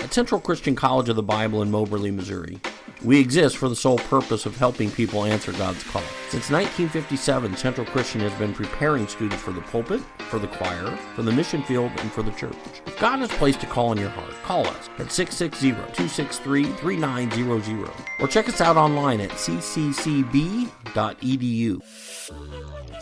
[0.00, 2.58] At Central Christian College of the Bible in Moberly, Missouri,
[3.04, 6.00] we exist for the sole purpose of helping people answer God's call.
[6.30, 11.22] Since 1957, Central Christian has been preparing students for the pulpit, for the choir, for
[11.22, 12.56] the mission field, and for the church.
[12.86, 17.90] If God has placed a call in your heart, call us at 660-263-3900
[18.20, 20.70] or check us out online at cccb.edu.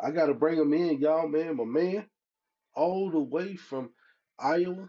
[0.00, 2.06] I got to bring him in, y'all, man, my man,
[2.74, 3.90] all the way from
[4.38, 4.88] Iowa.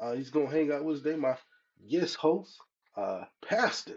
[0.00, 1.16] Uh, he's gonna hang out with us today.
[1.16, 1.36] My
[1.90, 2.56] guest host,
[2.96, 3.96] uh, Pastor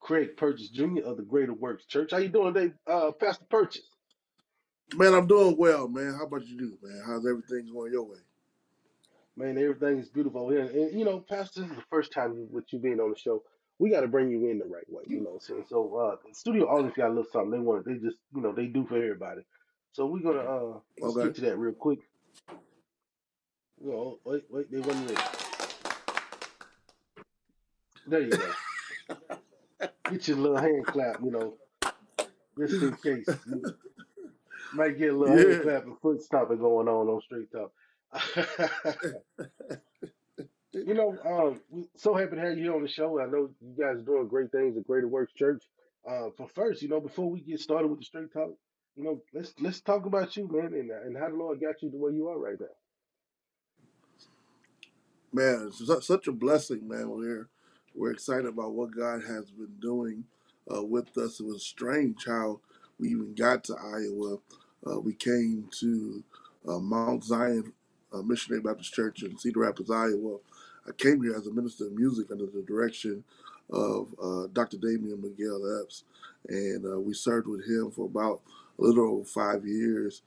[0.00, 1.02] Craig Purchase Jr.
[1.04, 2.12] of the Greater Works Church.
[2.12, 3.89] How you doing today, uh, Pastor Purchase?
[4.96, 6.14] Man, I'm doing well, man.
[6.14, 7.02] How about you do, man?
[7.06, 8.18] How's everything going your way?
[9.36, 10.62] Man, everything is beautiful here.
[10.62, 13.42] And, you know, Pastor, this is the first time with you being on the show.
[13.78, 15.64] We got to bring you in the right way, you know what I'm saying?
[15.68, 17.86] So, uh, the studio audience got a little something they want.
[17.86, 19.42] They just, you know, they do for everybody.
[19.92, 21.26] So, we're going to, uh, let's Okay.
[21.28, 22.00] get to that real quick.
[23.82, 25.22] You know, wait, wait, they wasn't ready.
[28.06, 28.52] There you go.
[30.10, 31.54] Get your little hand clap, you know,
[32.58, 33.28] just in case.
[34.72, 35.62] Might get a little Yeah.
[35.62, 37.72] clap and foot stomping going on on Straight Talk.
[40.72, 43.20] You know, um, so happy to have you on the show.
[43.20, 45.64] I know you guys are doing great things at Greater Works Church.
[46.08, 48.50] Uh, but first, you know, before we get started with the straight talk,
[48.96, 51.90] you know, let's let's talk about you, man, and and how the Lord got you
[51.90, 52.66] to where you are right now.
[55.32, 57.10] Man, it's such a blessing, man.
[57.10, 57.48] We're
[57.94, 60.24] we're excited about what God has been doing
[60.74, 61.40] uh, with us.
[61.40, 62.60] It was strange how
[62.98, 64.38] we even got to Iowa.
[64.86, 66.22] Uh, we came to
[66.68, 67.72] uh, Mount Zion
[68.12, 70.38] uh, Missionary Baptist Church in Cedar Rapids, Iowa.
[70.86, 73.24] I came here as a minister of music under the direction
[73.70, 74.78] of uh, Dr.
[74.78, 76.04] Damian Miguel Epps,
[76.48, 78.40] and uh, we served with him for about
[78.78, 80.22] a little over five years.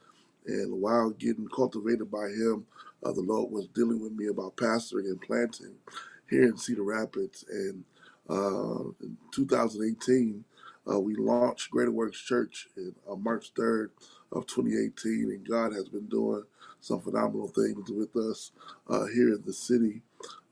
[0.46, 2.66] And while getting cultivated by him,
[3.04, 5.76] uh, the Lord was dealing with me about pastoring and planting
[6.30, 7.46] here in Cedar Rapids.
[7.50, 7.84] And
[8.30, 10.44] uh, in 2018,
[10.90, 13.90] uh, we launched Greater Works Church in uh, March 3rd
[14.34, 16.44] of 2018, and God has been doing
[16.82, 18.52] some phenomenal things with us
[18.90, 20.04] uh, here in the city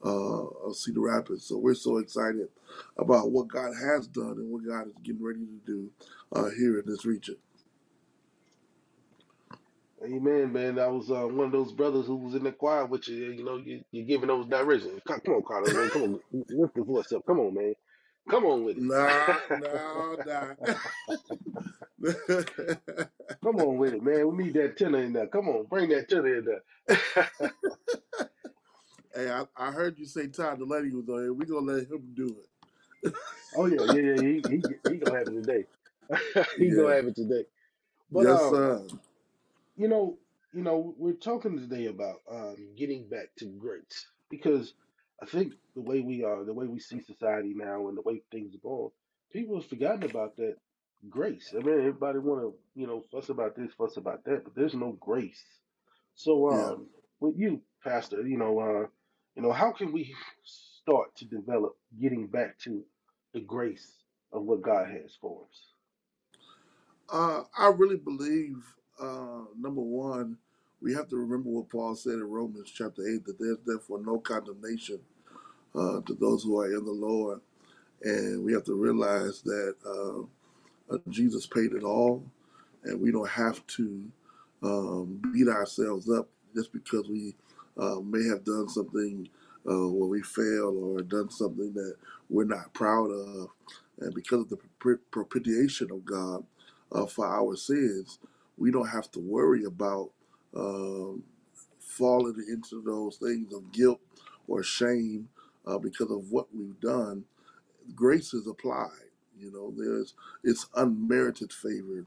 [0.06, 1.46] uh, of Cedar Rapids.
[1.46, 2.50] So we're so excited
[2.98, 5.92] about what God has done and what God is getting ready to do
[6.34, 7.38] uh, here in this region.
[10.06, 10.80] Amen, man.
[10.80, 13.32] I was uh, one of those brothers who was in the choir with you.
[13.32, 15.02] You know, you, you're giving those directions.
[15.08, 15.90] Come, come on, Carlos, man.
[15.92, 16.20] Come on,
[16.50, 17.26] lift the voice up.
[17.28, 17.76] Come on, man.
[18.30, 18.84] Come on with it.
[18.84, 20.56] Nah, nah, nah.
[23.44, 24.28] Come on with it, man.
[24.36, 25.28] We need that tenor in there.
[25.28, 27.30] Come on, bring that tenor in there.
[29.16, 31.34] Hey, I, I heard you say Todd Dulaney was on here.
[31.34, 32.38] We're gonna let him do
[33.04, 33.14] it.
[33.56, 34.20] Oh yeah, yeah, yeah.
[34.22, 35.66] He he he gonna have it today.
[36.58, 37.46] he gonna have it today.
[38.12, 38.84] But Yes, um, sir.
[39.78, 40.20] you know,
[40.54, 44.74] you know, we're talking today about um getting back to grace because
[45.22, 48.22] I think the way we are, the way we see society now, and the way
[48.32, 48.92] things are going,
[49.34, 50.56] people have forgotten about that
[51.10, 51.54] grace.
[51.56, 54.74] I mean, everybody want to, you know, fuss about this, fuss about that, but there's
[54.76, 55.42] no grace.
[56.16, 56.72] So, Yeah.
[56.74, 56.88] um,
[57.20, 58.88] with you, Pastor, you know, uh,
[59.36, 60.14] you know, how can we
[60.44, 62.84] start to develop getting back to
[63.34, 63.88] the grace
[64.34, 65.64] of what God has for us?
[67.10, 68.58] Uh, I really believe,
[69.02, 70.38] uh, number one,
[70.82, 74.20] we have to remember what Paul said in Romans chapter 8 that there's therefore no
[74.20, 75.00] condemnation
[75.76, 77.42] uh, to those who are in the Lord.
[78.04, 80.26] And we have to realize that uh,
[80.92, 82.24] uh, Jesus paid it all,
[82.86, 84.06] and we don't have to
[84.64, 87.36] um, beat ourselves up just because we
[87.80, 89.30] uh, may have done something
[89.70, 91.96] uh, where we failed or done something that
[92.30, 93.50] we're not proud of.
[94.02, 94.60] And because of the
[95.12, 96.44] propitiation of God
[96.92, 98.20] uh, for our sins,
[98.58, 100.12] we don't have to worry about
[100.56, 101.24] um,
[101.80, 104.02] falling into those things of guilt
[104.48, 105.30] or shame
[105.68, 107.24] uh, because of what we've done
[107.96, 109.11] grace is applied.
[109.42, 112.06] You know, there's it's unmerited favor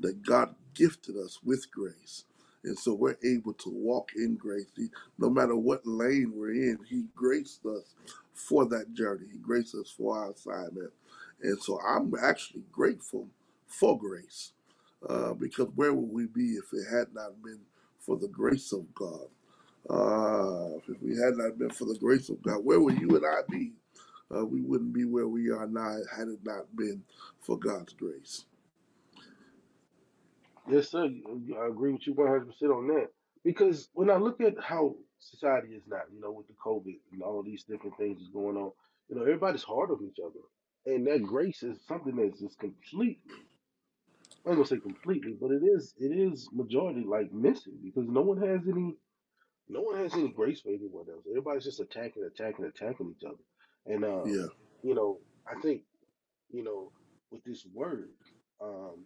[0.00, 2.24] that God gifted us with grace.
[2.64, 4.66] And so we're able to walk in grace.
[5.18, 7.94] No matter what lane we're in, He graced us
[8.34, 9.26] for that journey.
[9.32, 10.92] He graced us for our assignment.
[11.42, 13.28] And so I'm actually grateful
[13.68, 14.52] for grace
[15.08, 17.60] uh, because where would we be if it had not been
[18.00, 19.28] for the grace of God?
[19.90, 23.26] Uh, if we had not been for the grace of God, where would you and
[23.26, 23.72] I be?
[24.34, 27.02] Uh, we wouldn't be where we are now had it not been
[27.40, 28.44] for God's grace.
[30.68, 31.04] Yes, sir.
[31.04, 33.08] I agree with you 100% on that.
[33.44, 37.22] Because when I look at how society is now, you know, with the COVID and
[37.22, 38.72] all these different things is going on,
[39.08, 40.40] you know, everybody's hard on each other.
[40.86, 43.20] And that grace is something that's just completely,
[44.44, 48.38] I'm gonna say completely, but it is it is majority like missing because no one
[48.38, 48.94] has any
[49.68, 51.24] no one has any grace for anyone else.
[51.28, 53.42] Everybody's just attacking, attacking, attacking each other.
[53.86, 54.46] And um, Yeah,
[54.82, 55.18] you know,
[55.50, 55.82] I think
[56.50, 56.92] you know,
[57.30, 58.10] with this word,
[58.62, 59.04] um,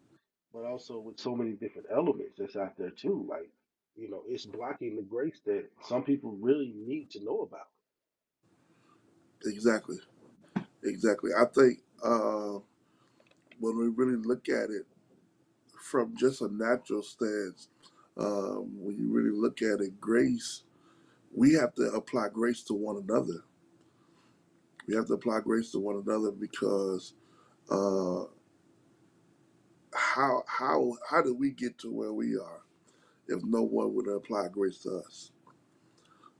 [0.53, 3.27] but also with so many different elements that's out there too.
[3.29, 3.51] Like,
[3.97, 7.69] you know, it's blocking the grace that some people really need to know about.
[9.45, 9.99] exactly,
[10.85, 11.33] exactly.
[11.39, 12.59] I think uh,
[13.61, 14.87] when we really look at it
[15.83, 17.69] from just a natural stance,
[18.19, 20.65] um, when you really look at it, grace,
[21.35, 23.45] we have to apply grace to one another.
[24.91, 27.15] We have to apply grace to one another because
[27.71, 28.25] uh,
[29.95, 32.63] how how how did we get to where we are
[33.29, 35.31] if no one would apply grace to us?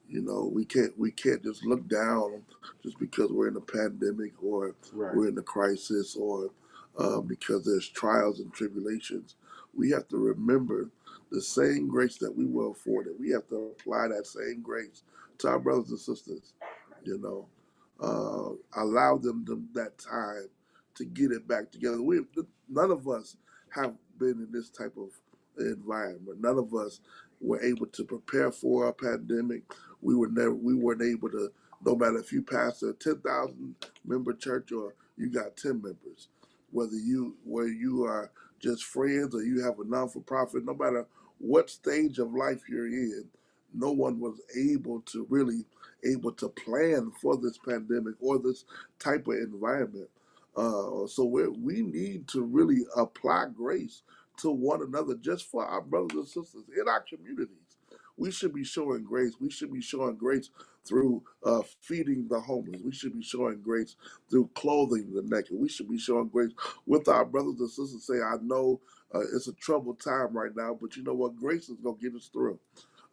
[0.09, 2.43] You know, we can't we can't just look down
[2.83, 5.15] just because we're in a pandemic or Right.
[5.15, 6.51] we're in a crisis or
[6.99, 9.37] uh, because there's trials and tribulations.
[9.77, 10.91] We have to remember
[11.31, 13.15] the same grace that we were afforded.
[13.21, 15.05] We have to apply that same grace
[15.39, 16.53] to our brothers and sisters.
[17.05, 17.47] You know,
[18.03, 20.49] uh, allow them to, that time
[20.97, 22.03] to get it back together.
[22.03, 22.21] We
[22.69, 23.37] none of us
[23.71, 25.11] have been in this type of
[25.59, 26.41] environment.
[26.41, 27.01] None of us
[27.41, 29.63] were able to prepare for a pandemic
[30.03, 31.51] we were never we weren't able to
[31.85, 36.29] no matter if you pastor a ten thousand member church or you got ten members,
[36.73, 40.75] whether you where you are just friends or you have a non for profit, no
[40.75, 41.07] matter
[41.39, 43.27] what stage of life you're in,
[43.75, 45.67] no one was able to really
[46.05, 48.65] able to plan for this pandemic or this
[48.99, 50.09] type of environment.
[50.57, 54.03] Uh, so we we need to really apply grace
[54.39, 57.77] to one another just for our brothers and sisters in our communities
[58.19, 59.35] we should be showing grace.
[59.41, 60.51] We should be showing grace
[60.87, 62.83] through uh, feeding the homeless.
[62.85, 63.97] We should be showing grace
[64.31, 65.59] through clothing the naked.
[65.59, 66.53] We should be showing grace
[66.87, 68.05] with our brothers and sisters.
[68.07, 68.81] Say, I know
[69.15, 71.37] uh, it's a troubled time right now, but you know what?
[71.39, 72.61] Grace is gonna get us through.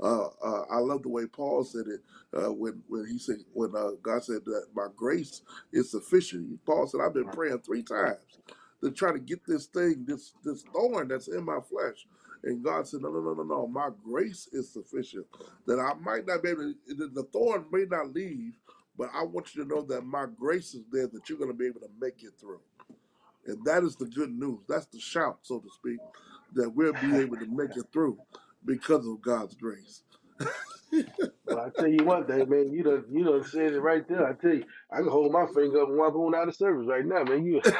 [0.01, 2.01] Uh, uh, I love the way Paul said it
[2.38, 5.42] uh, when when he said when uh, God said that my grace
[5.74, 6.63] is sufficient.
[6.66, 8.20] Paul said, I've been praying three times
[8.84, 12.08] to try to get this thing, this this thorn that's in my flesh.
[12.44, 13.68] And God said, No, no, no, no, no.
[13.68, 15.25] My grace is sufficient.
[15.68, 18.54] That I might not be able to, the the thorn may not leave,
[18.98, 21.58] but I want you to know that my grace is there, that you're going to
[21.58, 22.62] be able to make it through.
[23.48, 24.60] And that is the good news.
[24.70, 26.00] That's the shout, so to speak,
[26.56, 28.20] that we'll be able to make it through
[28.68, 30.04] because of God's grace.
[31.46, 32.72] Well, I tell you one thing, man.
[32.72, 34.28] You done you done said it right there.
[34.28, 36.88] I tell you, I can hold my finger up and walk on out of service
[36.90, 37.46] right now, man.
[37.46, 37.62] You.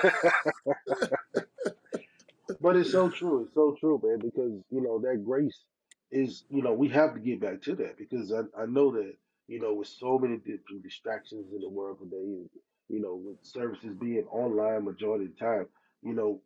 [2.62, 3.44] But it's so true.
[3.44, 5.64] It's so true, man, because you know that grace
[6.12, 9.14] is, you know, we have to get back to that because I, I know that,
[9.48, 12.50] You know, with so many different distractions in the world today, and,
[12.90, 15.68] you know, with services being online majority of the time,
[16.04, 16.42] you know,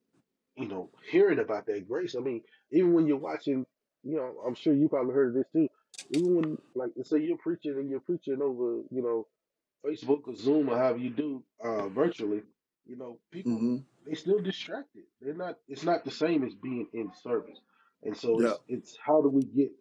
[0.57, 2.15] you know, hearing about that grace.
[2.15, 3.65] I mean, even when you're watching,
[4.03, 5.69] you know, I'm sure you probably heard of this too.
[6.11, 9.27] Even when, like, let's say you're preaching and you're preaching over, you know,
[9.85, 12.43] Facebook or Zoom or however you do uh, virtually,
[12.85, 15.03] you know, people hmm they still distracted.
[15.21, 15.57] They're not.
[15.67, 17.59] It's not the same as being in service.
[18.03, 18.55] And so Yeah.
[18.55, 19.71] it's it's how do we get,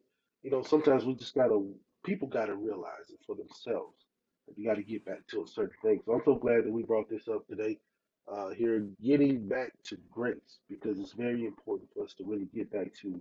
[0.43, 1.61] you know, sometimes we just gotta
[2.05, 3.97] people gotta realize it for themselves.
[4.57, 6.01] You got to get back to a certain thing.
[6.07, 7.79] So I'm so glad that we brought this up today.
[8.33, 12.71] Uh, here, getting back to grace because it's very important for us to really get
[12.73, 13.21] back to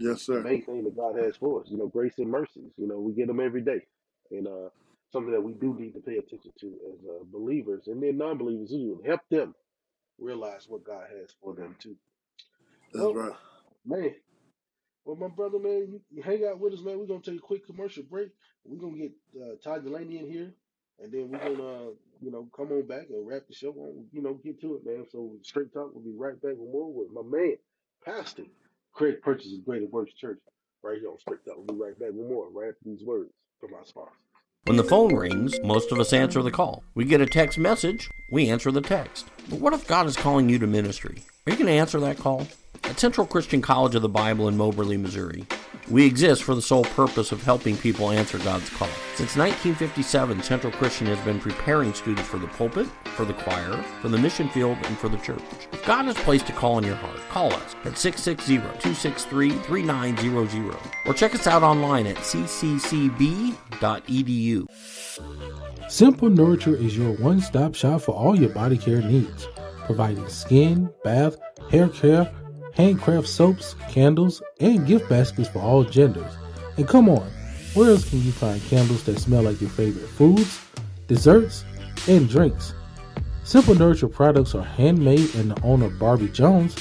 [0.00, 0.40] Yes, the sir.
[0.40, 1.68] main thing that God has for us.
[1.70, 2.72] You know, grace and mercies.
[2.78, 3.82] You know, we get them every day,
[4.32, 4.70] and uh,
[5.12, 8.70] something that we do need to pay attention to as uh, believers, and then non-believers
[8.70, 9.54] too, help them
[10.18, 11.96] realize what God has for them too.
[12.94, 13.32] That's Well, right.
[13.86, 14.14] man,
[15.04, 16.98] well, my brother, man, you, you hang out with us, man.
[16.98, 18.30] We're gonna take a quick commercial break.
[18.64, 20.52] We're gonna get uh, Todd Dulaney in here,
[21.00, 21.90] and then we're gonna, uh,
[22.22, 24.06] you know, come on back and wrap the show on.
[24.12, 25.06] You know, get to it, man.
[25.10, 25.90] So straight talk.
[25.94, 27.56] We'll be right back with more with my man,
[28.04, 28.44] Pastor
[28.92, 30.38] Craig Purchase of Greater Works Church,
[30.82, 31.56] right here on Straight Talk.
[31.56, 33.30] We'll be right back with more right after these words
[33.60, 34.12] from our sponsor.
[34.64, 36.84] When the phone rings, most of us answer the call.
[36.94, 39.26] We get a text message, we answer the text.
[39.48, 41.22] But what if God is calling you to ministry?
[41.46, 42.46] Are you going to answer that call?
[42.90, 45.46] At Central Christian College of the Bible in Moberly, Missouri,
[45.88, 48.88] we exist for the sole purpose of helping people answer God's call.
[49.14, 54.08] Since 1957, Central Christian has been preparing students for the pulpit, for the choir, for
[54.08, 55.38] the mission field, and for the church.
[55.70, 61.32] If God has placed a call in your heart, call us at 660-263-3900 or check
[61.32, 63.54] us out online at cccb.edu.
[65.88, 69.46] Simple Nurture is your one stop shop for all your body care needs,
[69.86, 71.36] providing skin, bath,
[71.70, 72.34] hair care,
[72.80, 76.32] handcraft soaps, candles, and gift baskets for all genders.
[76.78, 77.30] And come on,
[77.74, 80.60] where else can you find candles that smell like your favorite foods,
[81.06, 81.64] desserts,
[82.08, 82.72] and drinks?
[83.44, 86.74] Simple Nurture products are handmade, and the owner, Barbie Jones,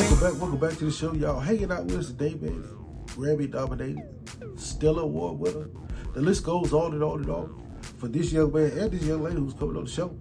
[0.00, 1.40] Welcome back, welcome back to the show, y'all.
[1.40, 2.62] Hanging out with us today, man.
[3.06, 4.04] Grammy nominated,
[4.54, 5.68] Stellar Award winner.
[6.14, 7.59] The list goes on and on and on.
[8.00, 10.16] For this young man and this young lady who's coming on the show.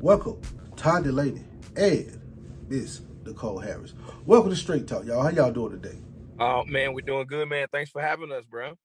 [0.00, 0.40] Welcome,
[0.74, 1.44] Todd Dulaney
[1.76, 2.18] and
[2.66, 3.92] Miss Nicole Harris.
[4.24, 5.22] Welcome to Straight Talk, y'all.
[5.22, 5.98] How y'all doing today?
[6.40, 7.66] Oh man, we're doing good, man.
[7.70, 8.78] Thanks for having us, bro.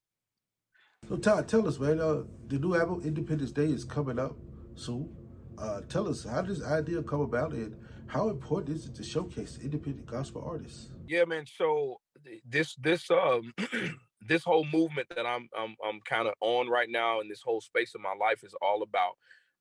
[1.07, 4.35] So Todd, tell us, man, uh, the new album Independence Day is coming up
[4.75, 5.15] soon.
[5.57, 7.73] Uh, tell us how did this idea come about and
[8.07, 10.89] how important is it to showcase independent gospel artists?
[11.07, 11.45] Yeah, man.
[11.45, 12.01] So
[12.45, 13.53] this this um
[14.21, 17.61] this whole movement that I'm I'm I'm kind of on right now, and this whole
[17.61, 19.13] space of my life is all about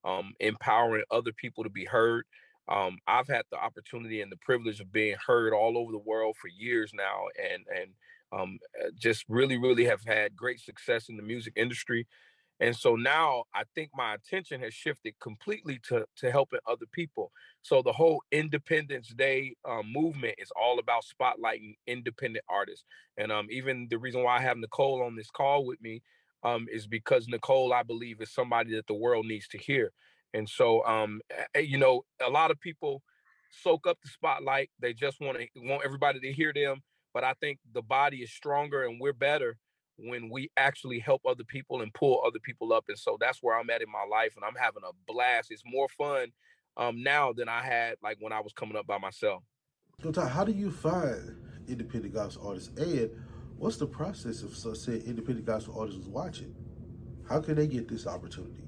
[0.05, 2.25] um empowering other people to be heard.
[2.69, 6.37] Um, I've had the opportunity and the privilege of being heard all over the world
[6.41, 7.95] for years now, and and
[8.33, 12.07] um, uh, just really, really have had great success in the music industry.
[12.61, 17.31] And so now I think my attention has shifted completely to to helping other people.
[17.63, 22.85] So the whole Independence Day um, movement is all about spotlighting independent artists.
[23.17, 26.03] And um, even the reason why I have Nicole on this call with me
[26.43, 29.93] um, is because Nicole, I believe, is somebody that the world needs to hear.
[30.35, 31.21] And so, um,
[31.55, 33.03] eh, you know, a lot of people
[33.51, 34.71] soak up the spotlight.
[34.79, 36.83] They just want to want everybody to hear them.
[37.15, 39.57] But I think the body is stronger and we're better
[39.99, 42.85] when we actually help other people and pull other people up.
[42.89, 45.51] And so that's where I'm at in my life, and I'm having a blast.
[45.51, 46.29] It's more fun
[46.77, 49.43] um, now than I had like when I was coming up by myself.
[50.15, 51.37] How do you find
[51.67, 53.11] independent gospel artists and
[53.59, 56.55] what's the process if so say independent gospel artists was watching?
[57.29, 58.63] How can they get this opportunity?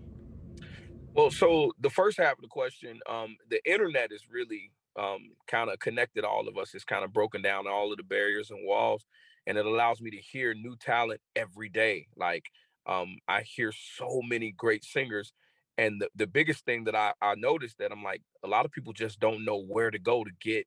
[1.14, 5.70] Well, so the first half of the question, um, the internet is really um, kind
[5.70, 6.74] of connected all of us.
[6.74, 9.06] It's kind of broken down all of the barriers and walls,
[9.46, 12.06] and it allows me to hear new talent every day.
[12.16, 12.44] Like
[12.86, 15.32] um, I hear so many great singers,
[15.78, 18.72] and the, the biggest thing that I, I noticed that I'm like a lot of
[18.72, 20.66] people just don't know where to go to get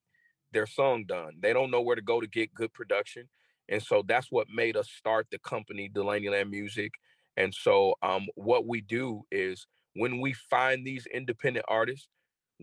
[0.52, 1.34] their song done.
[1.42, 3.30] They don't know where to go to get good production,
[3.70, 6.92] and so that's what made us start the company Dulaney Land Music.
[7.36, 9.66] And so um, what we do is
[9.96, 12.08] when we find these independent artists,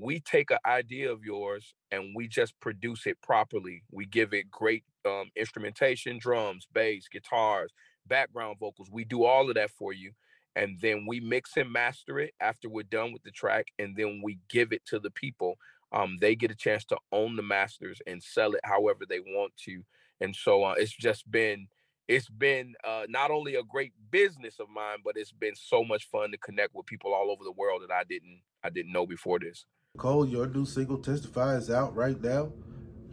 [0.00, 3.83] we take an idea of yours and we just produce it properly.
[3.90, 7.73] We give it great um, instrumentation, drums, bass, guitars,
[8.07, 8.88] background vocals.
[8.90, 10.12] We do all of that for you.
[10.57, 13.66] And then we mix and master it after we're done with the track.
[13.78, 15.54] And then we give it to the people.
[15.92, 19.52] Um, they get a chance to own the masters and sell it however they want
[19.64, 19.83] to.
[20.21, 21.69] And so uh, it's just been
[22.11, 26.09] it's been uh, not only a great business of mine, but it's been so much
[26.11, 29.07] fun to connect with people all over the world that I didn't I didn't know
[29.07, 29.64] before this.
[29.97, 32.52] Cole, your new single "Testify" is out right now,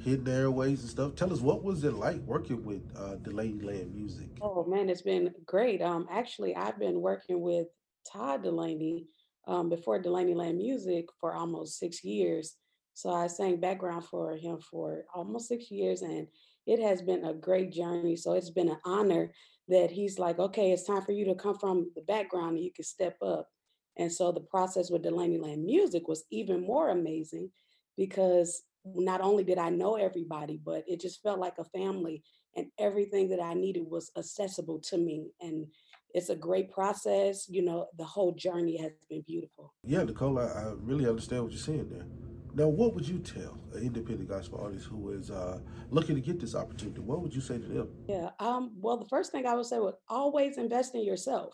[0.04, 1.16] hitting airways and stuff.
[1.16, 4.30] Tell us what was it like working with uh, Dulaney Land Music?
[4.42, 5.80] Oh man, it's been great.
[5.84, 7.68] Um, actually, I've been working with
[8.12, 9.06] Todd Dulaney
[9.48, 12.56] um, before Dulaney Land Music for almost six years.
[12.96, 16.28] So I sang background for him for almost six years, and
[16.68, 18.16] it has been a great journey.
[18.16, 19.32] So it's been an honor
[19.70, 22.72] that he's like, okay, it's time for you to come from the background and you
[22.72, 23.48] can step up.
[23.98, 27.50] And so the process with Dulaney Land Music was even more amazing
[27.98, 32.24] because not only did I know everybody, but it just felt like a family
[32.56, 35.32] and everything that I needed was accessible to me.
[35.42, 35.68] And
[36.18, 37.48] it's a great process.
[37.48, 39.74] You know, the whole journey has been beautiful.
[39.84, 42.06] Yeah, Nicole, I, I really understand what you're saying there.
[42.56, 45.60] Now, what would you tell an independent gospel artist who is uh,
[45.92, 47.00] looking to get this opportunity?
[47.02, 47.90] What would you say to them?
[48.08, 51.54] Yeah, um, well, the first thing I would say would always invest in yourself.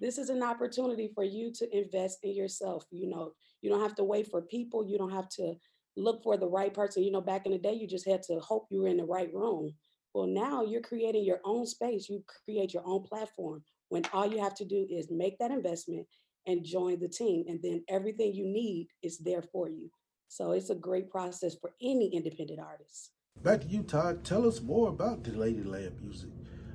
[0.00, 2.86] This is an opportunity for you to invest in yourself.
[2.90, 4.86] You know, you don't have to wait for people.
[4.86, 5.54] You don't have to
[5.96, 7.02] look for the right person.
[7.02, 9.04] You know, back in the day, you just had to hope you were in the
[9.04, 9.74] right room.
[10.14, 12.08] Well, now you're creating your own space.
[12.08, 16.06] You create your own platform when all you have to do is make that investment
[16.46, 17.44] and join the team.
[17.46, 19.90] And then everything you need is there for you.
[20.28, 23.10] So it's a great process for any independent artist.
[23.42, 24.24] Back to you, Todd.
[24.24, 26.30] Tell us more about Dulaney Land Music.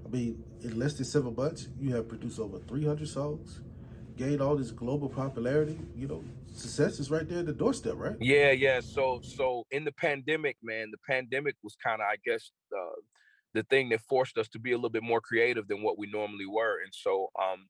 [0.05, 3.61] I mean, in less than seven months, you have produced over 300 songs,
[4.15, 5.79] gained all this global popularity.
[5.95, 8.15] You know, success is right there at the doorstep, right?
[8.21, 8.79] Yeah, yeah.
[8.79, 13.01] So, so in the pandemic, man, the pandemic was kind of, I guess, uh,
[13.53, 16.07] the thing that forced us to be a little bit more creative than what we
[16.07, 16.81] normally were.
[16.83, 17.67] And so, um,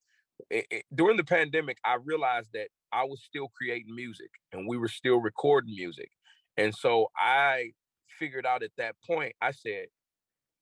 [0.49, 4.77] it, it, during the pandemic, I realized that I was still creating music and we
[4.77, 6.09] were still recording music.
[6.57, 7.71] And so I
[8.07, 9.87] figured out at that point, I said,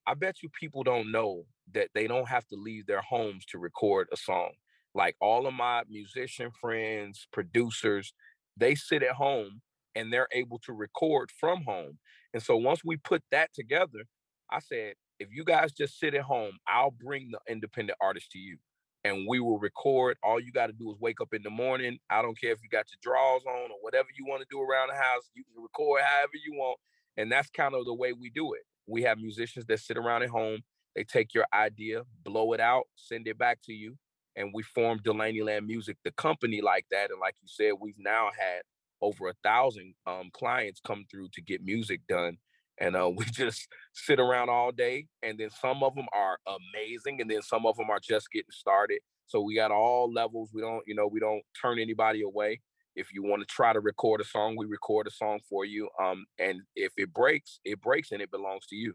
[0.07, 3.57] I bet you people don't know that they don't have to leave their homes to
[3.57, 4.51] record a song.
[4.93, 8.13] Like all of my musician friends, producers,
[8.55, 9.61] they sit at home
[9.95, 11.97] and they're able to record from home.
[12.33, 14.05] And so once we put that together,
[14.51, 18.39] I said, if you guys just sit at home, I'll bring the independent artist to
[18.39, 18.57] you
[19.03, 20.17] and we will record.
[20.23, 21.99] All you got to do is wake up in the morning.
[22.09, 24.61] I don't care if you got your drawers on or whatever you want to do
[24.61, 25.29] around the house.
[25.33, 26.79] You can record however you want.
[27.17, 28.61] And that's kind of the way we do it.
[28.87, 30.61] We have musicians that sit around at home
[30.95, 33.97] they take your idea, blow it out, send it back to you.
[34.37, 37.11] And we formed Dulaney Land Music, the company like that.
[37.11, 38.61] And like you said, we've now had
[39.01, 42.37] over a thousand um, clients come through to get music done.
[42.79, 45.07] And uh, we just sit around all day.
[45.23, 47.21] And then some of them are amazing.
[47.21, 48.99] And then some of them are just getting started.
[49.27, 50.51] So we got all levels.
[50.53, 52.61] We don't, you know, we don't turn anybody away.
[52.95, 55.89] If you want to try to record a song, we record a song for you.
[56.01, 58.93] Um, and if it breaks, it breaks and it belongs to you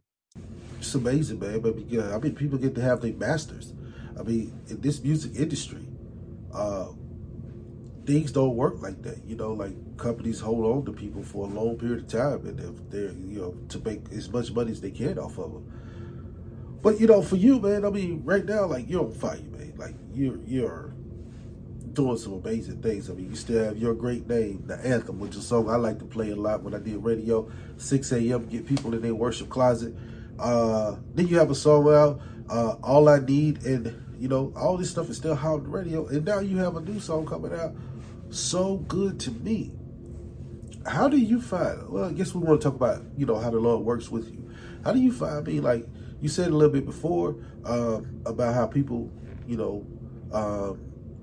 [0.81, 1.61] it's amazing, man.
[1.61, 3.73] But yeah, I mean, people get to have their masters.
[4.19, 5.87] I mean, in this music industry,
[6.53, 6.89] uh,
[8.07, 9.25] things don't work like that.
[9.25, 12.59] You know, like companies hold on to people for a long period of time, and
[12.61, 16.79] if they're you know to make as much money as they can off of them.
[16.83, 19.75] But you know, for you, man, I mean, right now, like you're on fire, man.
[19.77, 20.95] Like you're you're
[21.93, 23.11] doing some amazing things.
[23.11, 25.77] I mean, you still have your great name, the anthem, which is a song I
[25.77, 27.51] like to play a lot when I did radio.
[27.77, 28.47] 6 a.m.
[28.47, 29.95] Get people in their worship closet.
[30.39, 34.77] Uh, then you have a song out, uh, All I Need, and you know, all
[34.77, 36.07] this stuff is still hot on the radio.
[36.07, 37.75] And now you have a new song coming out,
[38.31, 39.73] So Good to Me.
[40.87, 43.51] How do you find, well, I guess we want to talk about, you know, how
[43.51, 44.51] the Lord works with you.
[44.85, 45.87] How do you find me, like,
[46.21, 49.11] you said a little bit before um, about how people,
[49.47, 49.87] you know,
[50.33, 50.81] um,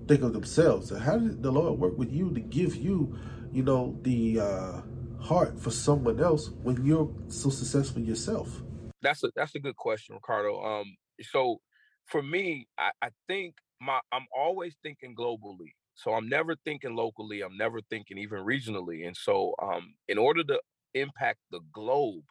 [0.08, 0.92] think of themselves.
[0.92, 3.18] And how did the Lord work with you to give you,
[3.52, 4.82] you know, the uh,
[5.22, 8.62] heart for someone else when you're so successful yourself?
[9.02, 10.62] That's a that's a good question, Ricardo.
[10.62, 11.62] Um, so
[12.06, 15.74] for me, I, I think my I'm always thinking globally.
[15.98, 17.42] So I'm never thinking locally.
[17.42, 19.08] I'm never thinking even regionally.
[19.08, 20.62] And so, um, in order to
[20.94, 22.24] impact the globe,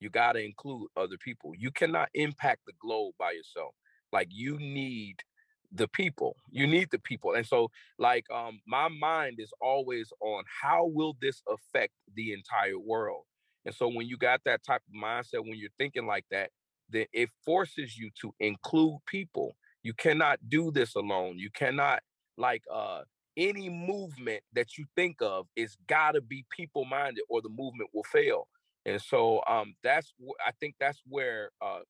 [0.00, 1.52] you got to include other people.
[1.56, 3.74] You cannot impact the globe by yourself.
[4.12, 5.16] Like you need
[5.70, 6.34] the people.
[6.50, 7.34] You need the people.
[7.34, 12.78] And so, like, um, my mind is always on how will this affect the entire
[12.78, 13.24] world.
[13.66, 16.50] And so when you got that type of mindset, when you're thinking like that,
[16.88, 19.54] then it forces you to include people.
[19.82, 21.38] You cannot do this alone.
[21.38, 22.00] You cannot
[22.40, 23.02] like uh
[23.36, 27.90] any movement that you think of is got to be people minded or the movement
[27.94, 28.48] will fail.
[28.86, 30.12] And so um that's
[30.46, 31.80] i think that's where uh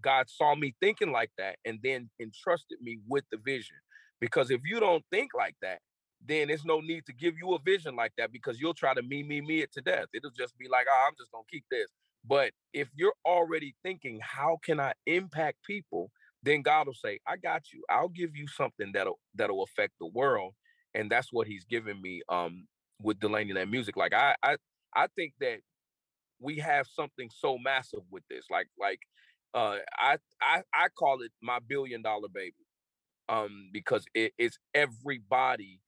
[0.00, 3.76] god saw me thinking like that and then entrusted me with the vision.
[4.20, 5.80] Because if you don't think like that
[6.26, 9.02] then there's no need to give you a vision like that because you'll try to
[9.02, 10.06] me me me it to death.
[10.14, 11.88] It'll just be like oh i'm just gonna keep this.
[12.26, 16.10] But if you're already thinking how can i impact people
[16.44, 20.06] then god will say i got you i'll give you something that'll that'll affect the
[20.06, 20.52] world
[20.94, 22.66] and that's what he's given me um
[23.02, 23.96] with Dulaney Land music.
[23.96, 24.56] Like I I
[24.94, 25.58] I think that
[26.40, 28.46] we have something so massive with this.
[28.50, 29.00] Like like
[29.54, 32.54] uh I I I call it my billion dollar baby.
[33.28, 35.80] Um because it, it's everybody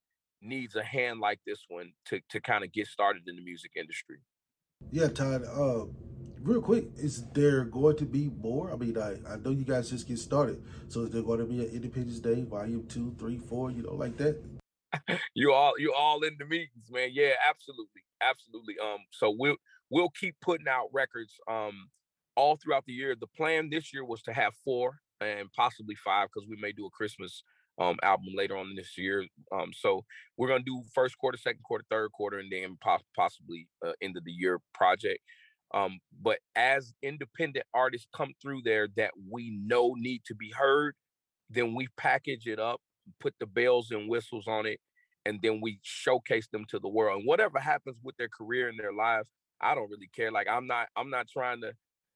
[0.43, 3.73] needs a hand like this one to to kind of get started in the music
[3.77, 4.19] industry.
[4.91, 5.45] Yeah, Todd.
[5.45, 5.87] Uh,
[6.47, 8.73] real quick, is there going to be more?
[8.73, 11.45] I mean, I, I know you guys just get started, so is there going to
[11.45, 13.71] be an Independence Day, Volume Two, Three, Four?
[13.73, 14.41] You know, like that?
[15.35, 17.11] you all you all in the meetings, man.
[17.13, 18.77] Yeah, absolutely, absolutely.
[18.83, 19.57] Um, so we'll
[19.91, 21.89] we'll keep putting out records um
[22.37, 23.17] all throughout the year.
[23.19, 26.87] The plan this year was to have four and possibly five because we may do
[26.87, 27.43] a Christmas
[27.79, 29.27] um album later on this year.
[29.53, 30.05] Um, so
[30.37, 34.17] we're gonna do first quarter, second quarter, third quarter, and then po- possibly uh, end
[34.17, 35.21] of the year project.
[35.75, 40.95] Um, but as independent artists come through there that we know need to be heard,
[41.51, 42.81] then we package it up
[43.21, 44.81] put the bells and whistles on it,
[45.25, 47.19] and then we showcase them to the world.
[47.19, 49.29] And whatever happens with their career and their lives,
[49.61, 50.31] I don't really care.
[50.31, 51.73] Like I'm not, I'm not trying to,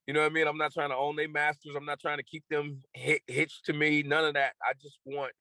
[0.07, 0.47] you know what I mean?
[0.47, 1.75] I'm not trying to own their masters.
[1.77, 4.03] I'm not trying to keep them hit, hitched to me.
[4.03, 4.53] None of that.
[4.63, 5.33] I just want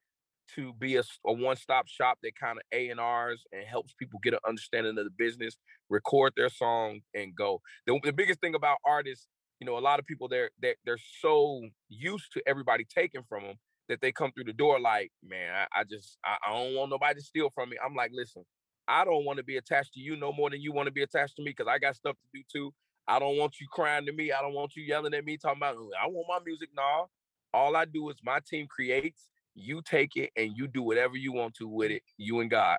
[0.55, 4.19] to be a, a one-stop shop that kind of A and R's and helps people
[4.23, 5.57] get an understanding of the business,
[5.89, 7.61] record their song, and go.
[7.87, 9.27] The, the biggest thing about artists,
[9.59, 13.43] you know, a lot of people they're they're, they're so used to everybody taking from
[13.43, 13.55] them
[13.89, 16.91] that they come through the door like, man, I, I just I, I, don't want
[16.91, 17.77] nobody to steal from me.
[17.83, 18.43] I'm like, listen,
[18.87, 21.03] I don't want to be attached to you no more than you want to be
[21.03, 22.73] attached to me because I got stuff to do too.
[23.07, 24.31] I don't want you crying to me.
[24.31, 26.69] I don't want you yelling at me talking about I want my music.
[26.75, 27.05] Nah.
[27.53, 31.33] All I do is my team creates, you take it and you do whatever you
[31.33, 32.77] want to with it, you and God.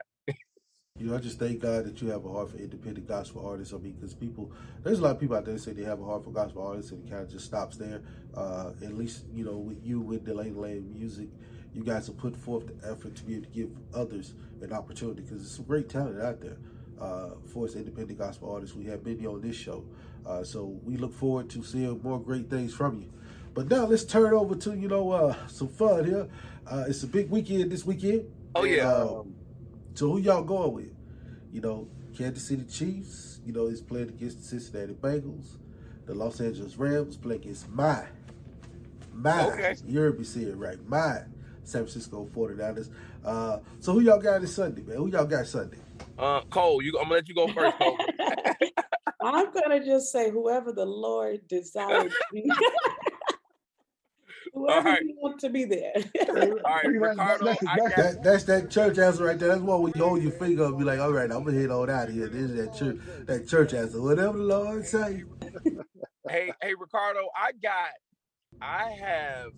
[0.99, 3.73] You know, I just thank God that you have a heart for independent gospel artists.
[3.73, 4.53] I mean, because people,
[4.83, 6.91] there's a lot of people out there say they have a heart for gospel artists,
[6.91, 8.03] and it kind of just stops there.
[8.35, 11.29] Uh, at least, you know, with you with Dulaney Land Music,
[11.73, 15.23] you guys have put forth the effort to be able to give others an opportunity
[15.23, 16.59] because there's some great talent out there.
[17.01, 19.83] Uh, for us independent gospel artists, we have many on this show,
[20.27, 23.11] uh, so we look forward to seeing more great things from you.
[23.55, 26.29] But now let's turn over to you know uh, some fun here.
[26.67, 28.31] Uh, it's a big weekend this weekend.
[28.55, 28.93] Oh yeah.
[28.93, 29.35] Um,
[29.95, 30.95] so who y'all going with?
[31.53, 35.57] You know, Kansas City Chiefs, you know, is playing against the Cincinnati Bengals.
[36.07, 38.05] The Los Angeles Rams play against my,
[39.13, 39.77] my, okay.
[39.87, 41.23] you heard me say it right, my
[41.63, 42.91] San Francisco 49ers.
[43.25, 44.97] Uh, so who y'all got this Sunday, man?
[44.97, 45.79] Who y'all got Sunday?
[46.19, 47.99] Uh, Cole, you, I'm gonna let you go first, Cole.
[49.23, 52.13] I'm gonna just say whoever the Lord desires
[54.53, 55.03] Whoever right.
[55.03, 55.93] you want to be there.
[56.29, 56.35] all
[56.65, 59.49] right, Ricardo, that's, that's, that, that's that church answer right there.
[59.49, 61.71] That's what when you hold your finger up, be like, all right, I'm gonna head
[61.71, 62.29] on out of here.
[62.29, 64.03] This is that church, that church answer.
[64.03, 65.25] Whatever the Lord say.
[66.29, 67.91] hey, hey, Ricardo, I got,
[68.61, 69.53] I have,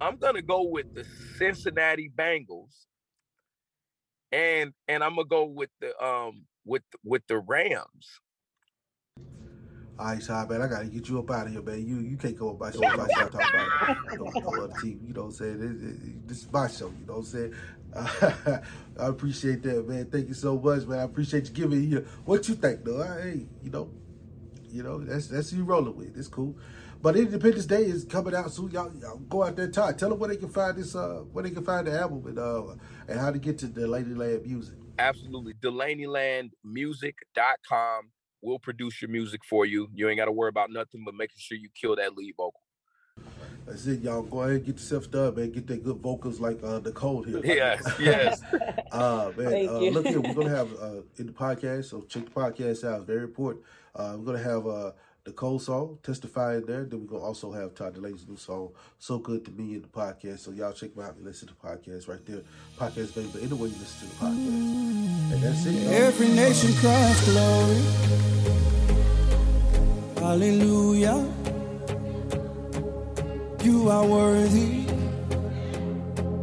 [0.00, 1.06] I'm gonna go with the
[1.38, 2.86] Cincinnati Bengals,
[4.30, 8.20] and and I'm gonna go with the um with with the Rams.
[10.02, 11.86] All right, Sean, man, I gotta get you up out of here, man.
[11.86, 15.00] You you can't go up my show I start talking about no, no other team.
[15.06, 15.62] You know what I'm saying?
[15.62, 16.88] It, this is my show.
[16.88, 17.54] You know what I'm saying?
[17.94, 18.58] Uh,
[19.00, 20.06] I appreciate that, man.
[20.06, 20.98] Thank you so much, man.
[20.98, 22.04] I appreciate you giving here.
[22.24, 23.00] What you think, though?
[23.00, 23.90] Hey, you know,
[24.72, 26.18] you know that's that's you rolling with.
[26.18, 26.56] It's cool.
[27.00, 28.72] But Independence Day is coming out soon.
[28.72, 30.00] Y'all, y'all go out there, Todd.
[30.00, 32.40] Tell them where they can find this, uh, where they can find the album and
[32.40, 32.74] uh,
[33.06, 34.74] and how to get to Dulaneyland Music.
[34.98, 38.10] Absolutely, DulaneylandMusic.com
[38.42, 39.88] We'll produce your music for you.
[39.94, 42.60] You ain't got to worry about nothing but making sure you kill that lead vocal.
[43.66, 44.22] That's it, y'all.
[44.22, 45.52] Go ahead and get yourself done, man.
[45.52, 47.40] Get that good vocals like uh, Nicole here.
[47.44, 48.42] Yes, yes.
[48.92, 50.20] uh, man, uh, look here.
[50.20, 51.84] We're gonna have uh, in the podcast.
[51.84, 52.96] So check the podcast out.
[52.96, 53.64] It's very important.
[53.94, 54.92] Uh, we're gonna have uh,
[55.24, 56.84] Nicole song testify in there.
[56.84, 59.88] Then we're gonna also have Todd Dulaney's new song, "So Good to Me" in the
[59.88, 60.40] podcast.
[60.40, 62.42] So y'all check me out and listen to the podcast right there.
[62.76, 63.30] Podcast, baby.
[63.32, 65.74] But anyway, you listen to the podcast, and that's it.
[65.74, 65.92] Y'all.
[65.92, 67.82] Every nation cries glory.
[70.18, 71.28] Hallelujah.
[73.62, 74.86] You are worthy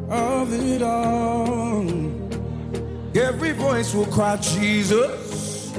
[0.10, 1.86] of it all.
[3.14, 5.74] Every voice will cry, Jesus.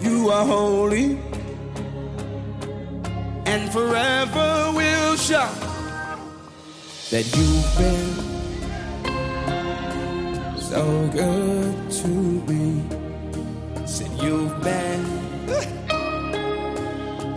[0.00, 1.27] You are holy
[3.48, 5.58] and forever will shout
[7.10, 8.12] that you've been
[10.60, 12.08] so good to
[12.48, 12.84] me.
[13.86, 15.04] Said you've been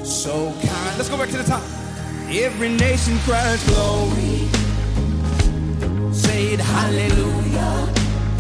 [0.04, 0.98] so kind.
[0.98, 1.64] Let's go back to the top.
[2.30, 4.50] Every nation cries glory.
[6.12, 7.78] Say it, hallelujah.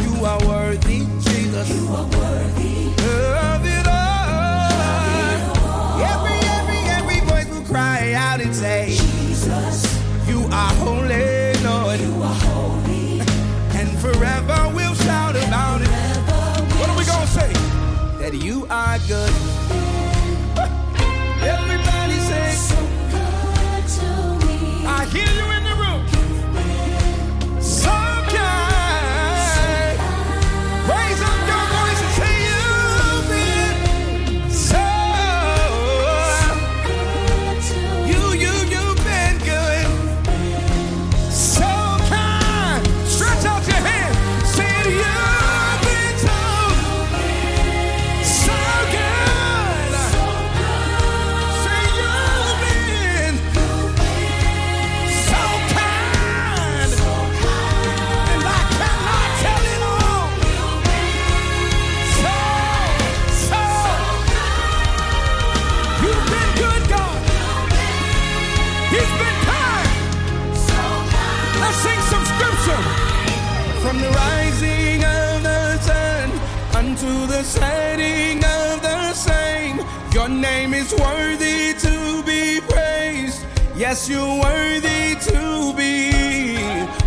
[0.04, 1.70] You are worthy, Jesus.
[1.70, 2.80] You are worthy
[3.48, 3.81] of it
[18.32, 19.61] That you are good.
[83.92, 86.56] Yes, you're worthy to be.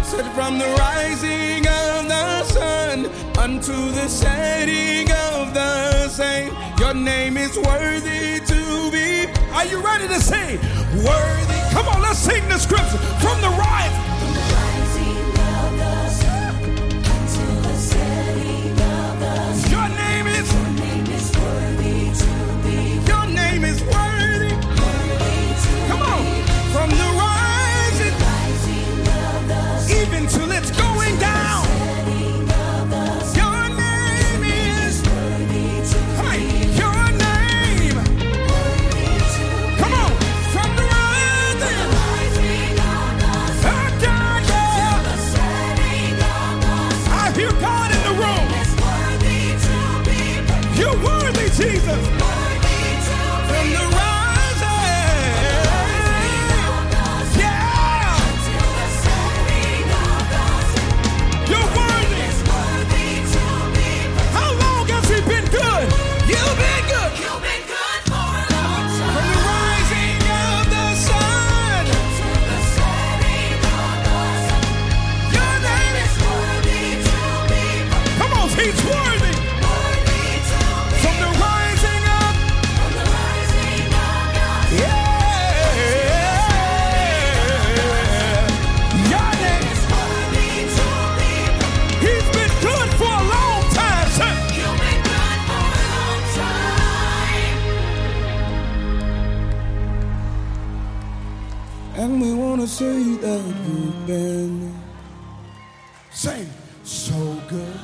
[0.05, 3.07] Said from the rising of the sun
[3.39, 9.25] unto the setting of the same, your name is worthy to be.
[9.55, 10.59] Are you ready to sing?
[11.03, 11.61] Worthy.
[11.73, 14.24] Come on, let's sing the scripture from the rise.
[102.75, 104.75] Say that you've been
[106.83, 107.79] so good.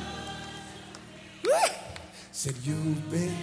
[2.33, 3.37] Said you've been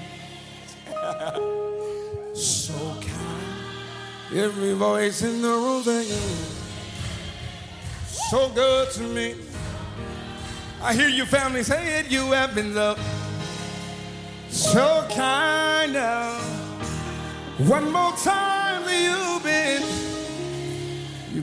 [2.34, 4.36] so kind.
[4.36, 6.12] Every voice in the room saying,
[8.06, 9.36] so good to me.
[10.82, 13.00] I hear you family say it, you have been loved
[14.50, 16.42] so kind of.
[17.66, 19.97] One more time, you've been,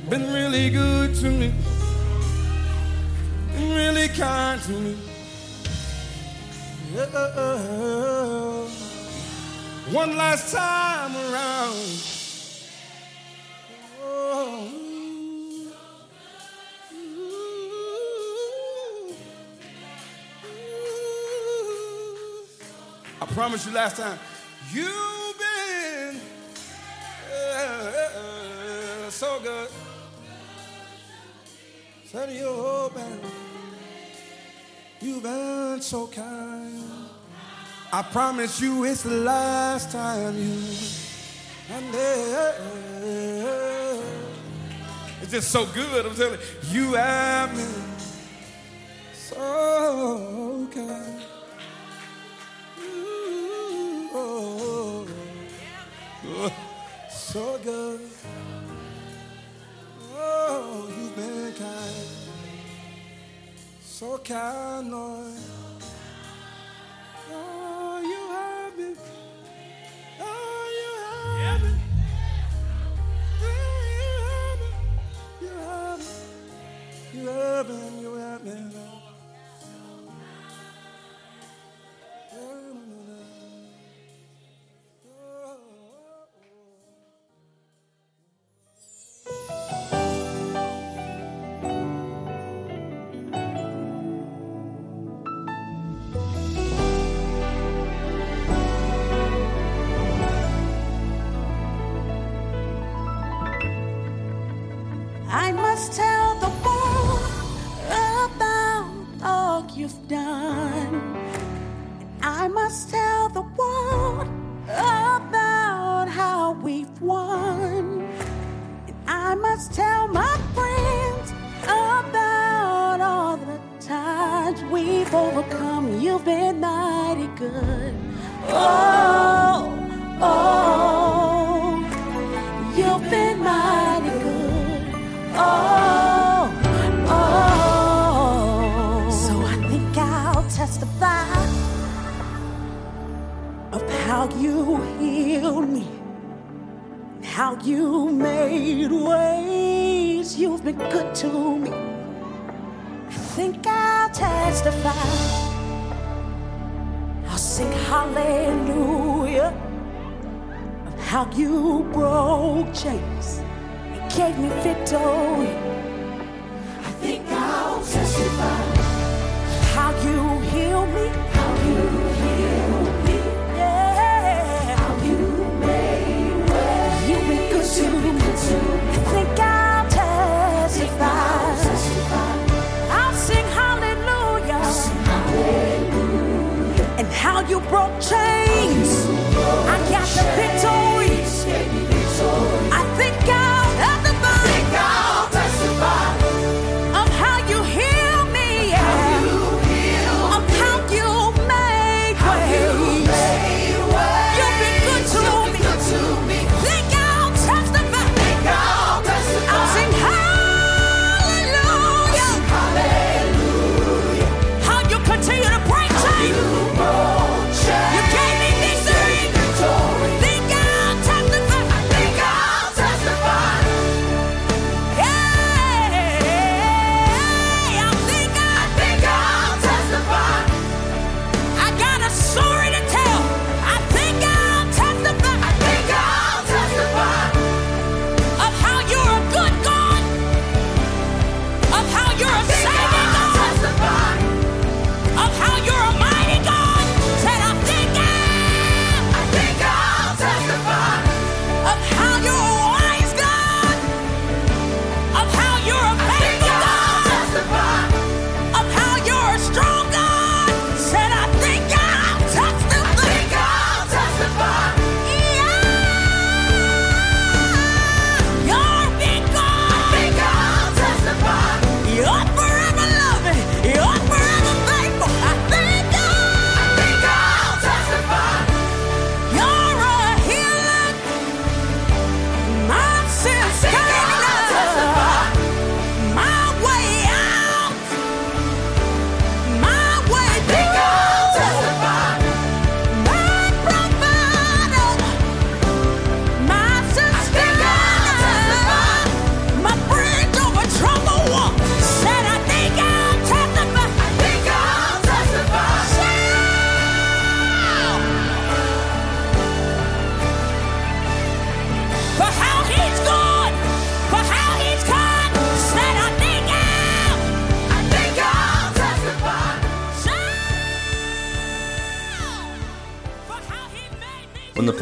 [0.10, 1.52] been really good to me,
[3.54, 4.98] been really kind to me.
[6.94, 7.06] Yeah.
[9.92, 11.76] One last time around.
[14.04, 14.72] Oh.
[23.22, 24.20] I promise you last time,
[24.72, 26.20] you've been
[29.10, 29.70] so good.
[32.16, 32.32] Said
[35.02, 36.82] you've been, so kind.
[37.92, 40.54] I promise you it's the last time you
[41.72, 42.54] and then
[45.22, 46.06] it's just so good.
[46.06, 46.40] I'm telling
[46.72, 47.84] you, you have been
[49.14, 51.22] so kind.
[52.80, 55.08] Ooh, oh,
[56.28, 56.54] oh,
[57.10, 58.15] so good.
[63.96, 65.32] So kind, Lord.
[67.32, 68.98] Oh, you have been.
[70.20, 71.80] Oh, you have been.
[73.42, 75.48] Oh, you have been.
[75.48, 77.22] You have been.
[77.22, 78.02] You have been.
[78.02, 78.74] You have been.
[78.76, 79.05] I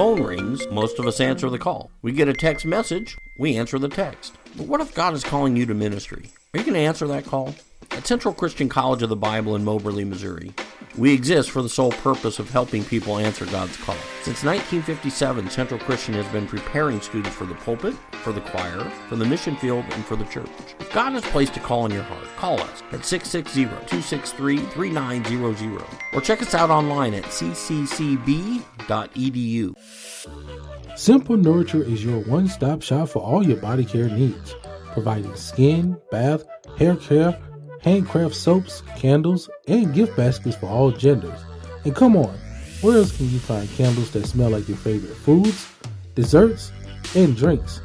[0.03, 1.89] phone rings, most of us answer the call.
[2.01, 4.35] We get a text message, we answer the text.
[4.57, 6.25] But what if God is calling you to ministry?
[6.53, 7.55] Are you going to answer that call?
[7.95, 10.51] At Central Christian College of the Bible in Moberly, Missouri,
[10.97, 13.93] we exist for the sole purpose of helping people answer God's call.
[14.23, 19.15] Since 1957, Central Christian has been preparing students for the pulpit, for the choir, for
[19.15, 20.49] the mission field, and for the church.
[20.79, 26.41] If God has placed a call in your heart, call us at 660-263-3900 or check
[26.41, 28.63] us out online at cccb.edu.
[30.97, 34.55] Simple Nurture is your one stop shop for all your body care needs,
[34.93, 36.43] providing skin, bath,
[36.77, 37.37] hair care,
[37.83, 41.39] handcraft soaps, candles, and gift baskets for all genders.
[41.83, 42.35] And come on,
[42.81, 45.69] where else can you find candles that smell like your favorite foods,
[46.15, 46.71] desserts,
[47.15, 47.81] and drinks?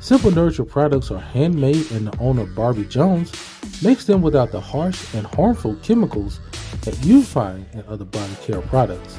[0.00, 3.32] Simple Nurture products are handmade and the owner Barbie Jones
[3.82, 6.40] makes them without the harsh and harmful chemicals
[6.82, 9.16] that you find in other body care products.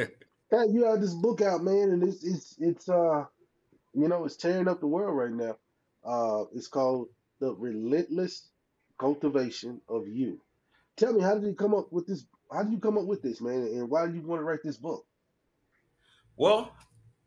[0.50, 3.24] Hey, you have this book out, man, and it's it's it's uh
[3.94, 5.56] you know it's tearing up the world right now.
[6.04, 7.08] Uh, it's called
[7.38, 8.48] The Relentless
[8.98, 10.40] Cultivation of You.
[10.96, 12.24] Tell me, how did you come up with this?
[12.50, 14.64] How did you come up with this, man, and why did you want to write
[14.64, 15.06] this book?
[16.36, 16.72] Well,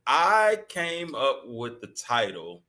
[0.05, 2.63] I came up with the title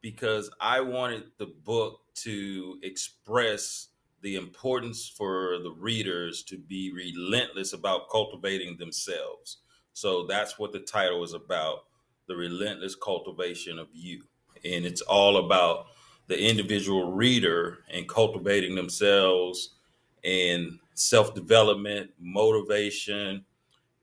[0.00, 3.88] because I wanted the book to express
[4.22, 9.58] the importance for the readers to be relentless about cultivating themselves.
[9.92, 11.84] So that's what the title is about
[12.26, 14.22] the relentless cultivation of you.
[14.64, 15.86] And it's all about
[16.28, 19.74] the individual reader and cultivating themselves
[20.22, 23.44] and self development, motivation,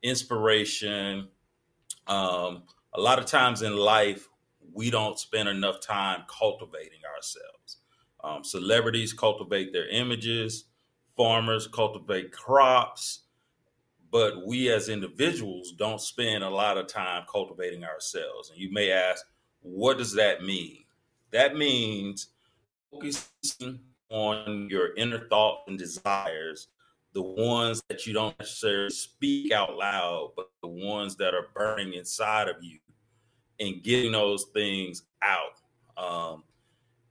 [0.04, 1.30] inspiration.
[2.08, 4.28] Um, a lot of times in life,
[4.78, 7.78] we don't spend enough time cultivating ourselves.
[8.24, 10.66] Um, celebrities cultivate their images,
[11.16, 13.24] farmers cultivate crops,
[14.12, 18.52] but we as individuals don't spend a lot of time cultivating ourselves.
[18.52, 19.26] And you may ask,
[19.62, 20.84] what does that mean?
[21.32, 22.28] That means
[22.92, 26.68] focusing on your inner thoughts and desires,
[27.14, 31.94] the ones that you don't necessarily speak out loud, but the ones that are burning
[31.96, 32.78] inside of you,
[33.60, 35.62] and getting those things out.
[35.98, 36.44] Um,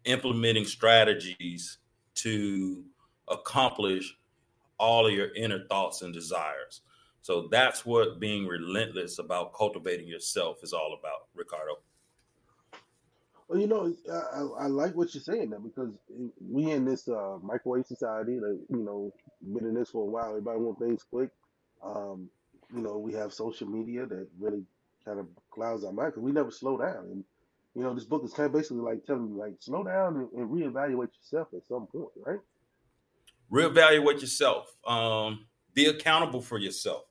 [0.05, 1.79] implementing strategies
[2.15, 2.85] to
[3.29, 4.17] accomplish
[4.79, 6.83] all of your inner thoughts and desires.
[7.23, 11.79] So that's what being relentless about cultivating yourself is all about, Ricardo.
[13.49, 15.91] Well, you know, I, I like what you're saying there because
[16.41, 20.31] we in this uh, microwave society that you know been in this for a while.
[20.31, 21.31] Everybody want things quick.
[21.83, 22.29] Um,
[22.75, 24.65] you know, we have social media that really
[25.05, 25.27] kind of
[25.57, 27.09] clouds our mind because we never slow down.
[27.11, 27.25] And
[27.75, 30.29] you know, this book is kind of basically like telling you like slow down and,
[30.33, 32.39] and reevaluate yourself at some point, right?
[33.51, 34.73] Reevaluate yourself.
[34.87, 37.05] Um, be accountable for yourself.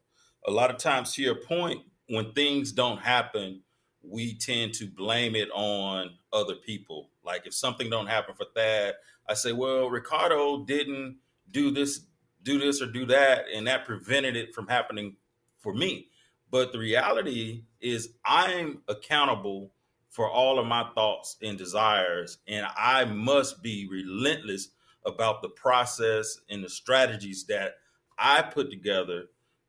[0.47, 3.61] A lot of times, to your point, when things don't happen,
[4.01, 7.09] we tend to blame it on other people.
[7.23, 8.95] Like if something don't happen for Thad,
[9.27, 11.17] I say, well, Ricardo didn't
[11.51, 12.01] do this,
[12.43, 15.15] do this or do that, and that prevented it from happening
[15.59, 16.09] for me.
[16.51, 19.71] But the reality is I'm accountable
[20.09, 24.69] for all of my thoughts and desires, and I must be relentless
[25.05, 27.75] about the process and the strategies that
[28.17, 29.25] I put together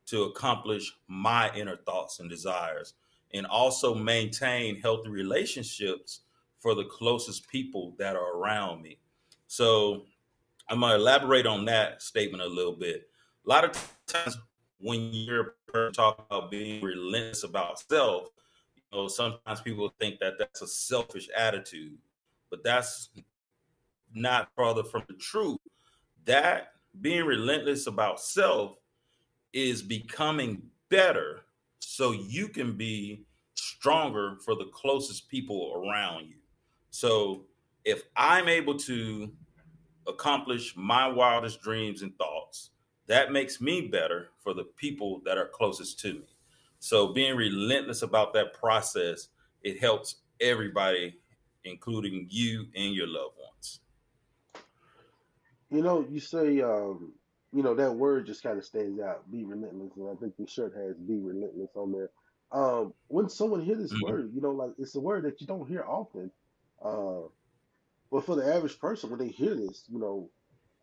[0.06, 2.94] to accomplish my inner thoughts and desires
[3.34, 6.20] and also maintain healthy relationships
[6.58, 8.98] for the closest people that are around me.
[9.46, 10.04] So
[10.70, 13.08] I'm to elaborate on that statement a little bit.
[13.44, 14.38] A lot of times
[14.78, 15.54] when you're
[15.92, 18.28] talking about being relentless about self,
[18.74, 21.96] you know, sometimes people think that that's a selfish attitude,
[22.50, 23.10] but that's
[24.14, 25.58] not further from the truth.
[26.24, 28.76] That being relentless about self
[29.52, 31.40] is becoming better
[31.78, 33.24] so you can be
[33.54, 36.36] stronger for the closest people around you.
[36.90, 37.44] So
[37.84, 39.30] if I'm able to
[40.06, 42.70] accomplish my wildest dreams and thoughts,
[43.06, 46.26] that makes me better for the people that are closest to me.
[46.78, 49.28] So being relentless about that process,
[49.62, 51.18] it helps everybody
[51.64, 53.80] including you and your loved ones.
[55.70, 57.12] You know, you say, um,
[57.52, 59.30] you know, that word just kind of stands out.
[59.30, 62.10] Be relentless, and I think your shirt has "Be relentless" on there.
[62.52, 64.00] Um, when someone hear this Mhm.
[64.00, 66.30] word, you know, like it's a word that you don't hear often.
[66.82, 67.22] Uh,
[68.10, 70.30] but for the average person, when they hear this, you know,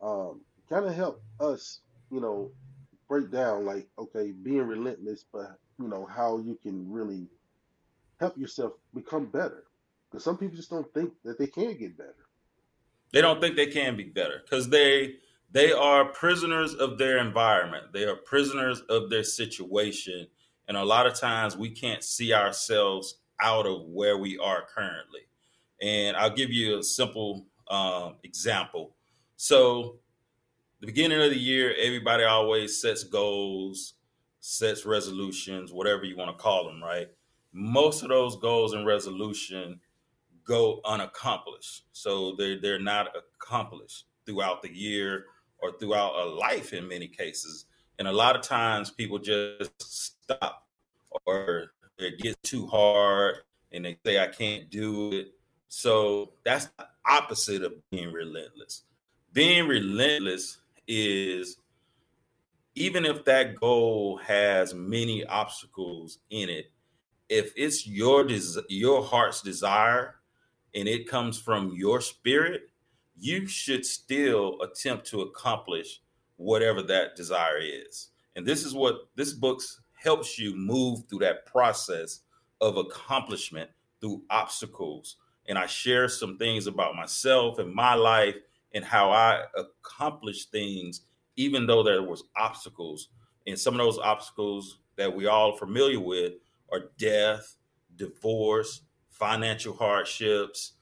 [0.02, 1.80] um, kind of help us,
[2.14, 2.52] you know,
[3.08, 7.26] break down like, okay, being relentless, but you know how you can really
[8.20, 9.64] help yourself become better.
[10.08, 12.14] Because some people just don't think that they can get better.
[13.12, 15.16] They don't think they can be better because they
[15.50, 17.92] they are prisoners of their environment.
[17.92, 20.28] They are prisoners of their situation,
[20.68, 25.20] and a lot of times we can't see ourselves out of where we are currently.
[25.82, 28.94] And I'll give you a simple um, example.
[29.36, 29.98] So,
[30.84, 33.94] the beginning of the year, everybody always sets goals,
[34.40, 37.08] sets resolutions, whatever you want to call them, right?
[37.54, 39.80] Most of those goals and resolution
[40.44, 41.84] go unaccomplished.
[41.92, 45.24] So they're they're not accomplished throughout the year
[45.56, 47.64] or throughout a life in many cases.
[47.98, 50.66] And a lot of times people just stop
[51.24, 53.36] or it gets too hard
[53.72, 55.28] and they say I can't do it.
[55.68, 58.82] So that's the opposite of being relentless.
[59.32, 61.58] Being relentless is
[62.74, 66.72] even if that goal has many obstacles in it,
[67.28, 70.16] if it's your des- your heart's desire
[70.74, 72.62] and it comes from your spirit,
[73.16, 76.00] you should still attempt to accomplish
[76.36, 78.08] whatever that desire is.
[78.36, 79.62] And this is what this book
[79.92, 82.20] helps you move through that process
[82.60, 83.70] of accomplishment
[84.00, 85.16] through obstacles.
[85.46, 88.36] And I share some things about myself and my life
[88.74, 91.02] and how I accomplished things,
[91.36, 93.08] even though there was obstacles.
[93.46, 96.34] And some of those obstacles that we all familiar with
[96.72, 97.56] are death,
[97.96, 100.72] divorce, financial hardships,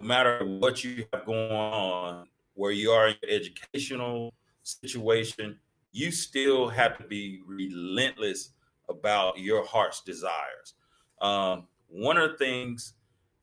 [0.00, 4.32] no matter what you have going on, where you are in your educational
[4.62, 5.58] situation,
[5.92, 8.50] you still have to be relentless
[8.88, 10.74] about your heart's desires.
[11.20, 12.94] Um, one of the things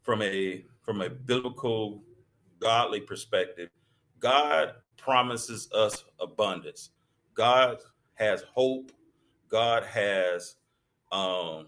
[0.02, 2.04] from a from a biblical,
[2.62, 3.70] godly perspective,
[4.20, 6.92] God promises us abundance.
[7.34, 7.80] God
[8.16, 8.92] has hope.
[9.50, 10.56] God has
[11.12, 11.68] um,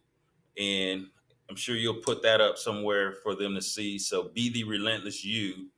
[0.57, 1.07] And
[1.49, 3.97] I'm sure you'll put that up somewhere for them to see.
[3.97, 5.69] So be the relentless you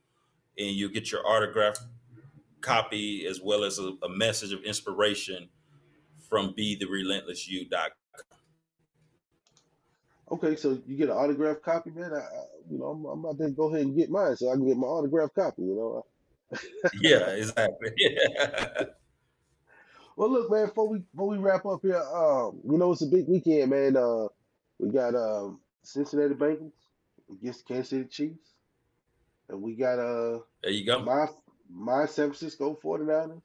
[0.58, 1.78] and you'll get your autograph
[2.60, 5.48] copy as well as a, a message of inspiration
[6.28, 7.66] from be the relentless you
[10.30, 12.10] Okay, so you get an autograph copy, man.
[12.12, 14.54] I, I, you know, I'm, I'm about to go ahead and get mine so I
[14.54, 15.62] can get my autograph copy.
[15.62, 16.06] You know.
[17.00, 18.84] yeah exactly yeah
[20.16, 20.66] Well, look, man.
[20.66, 23.96] Before we before we wrap up here, um, you know it's a big weekend, man.
[23.96, 24.28] Uh,
[24.82, 26.72] we got um Cincinnati Bengals
[27.30, 28.50] against Kansas City Chiefs,
[29.48, 31.26] and we got uh there you go my
[31.70, 33.40] my San Francisco 49ers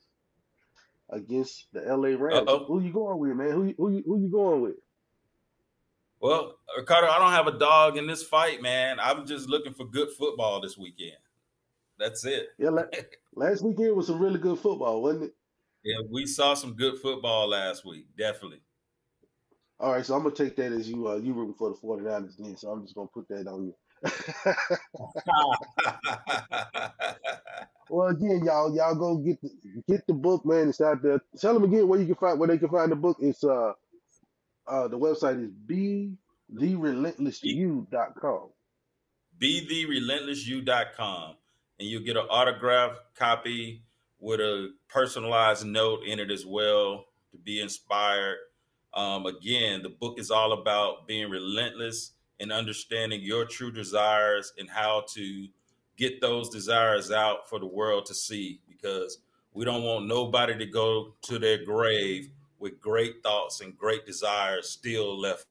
[1.11, 2.49] against the LA Rams.
[2.49, 2.65] Uh-oh.
[2.65, 3.51] Who you going with, man?
[3.51, 4.75] Who who you, who you going with?
[6.19, 8.97] Well, Ricardo, I don't have a dog in this fight, man.
[8.99, 11.17] I'm just looking for good football this weekend.
[11.99, 12.49] That's it.
[12.57, 12.71] Yeah,
[13.35, 15.35] last weekend was some really good football, wasn't it?
[15.83, 18.61] Yeah, we saw some good football last week, definitely.
[19.79, 22.37] All right, so I'm gonna take that as you uh, you rooting for the 49ers
[22.37, 22.57] then.
[22.57, 23.75] So I'm just gonna put that on you.
[27.89, 29.49] Well, again, y'all, y'all go get the,
[29.87, 30.69] get the book, man.
[30.69, 31.21] It's out there.
[31.39, 33.17] Tell them again where you can find where they can find the book.
[33.19, 33.73] It's uh
[34.67, 36.13] uh the website is be
[36.53, 38.49] thererelentlessyou.com.
[39.39, 41.35] BeTheRelentlessYou.com,
[41.79, 43.83] and you'll get an autograph copy
[44.19, 48.37] with a personalized note in it as well to be inspired.
[48.97, 54.67] Um, again, the book is all about being relentless and understanding your true desires and
[54.67, 55.47] how to
[55.97, 59.19] get those desires out for the world to see because
[59.53, 64.67] we don't want nobody to go to their grave with great thoughts and great desires
[64.67, 65.45] still left.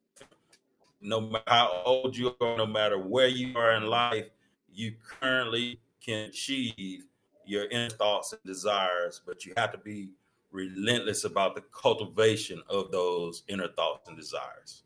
[1.00, 4.28] No matter how old you are, no matter where you are in life,
[4.74, 7.04] you currently can achieve
[7.44, 10.08] your inner thoughts and desires, but you have to be
[10.56, 14.82] relentless about the cultivation of those inner thoughts and desires.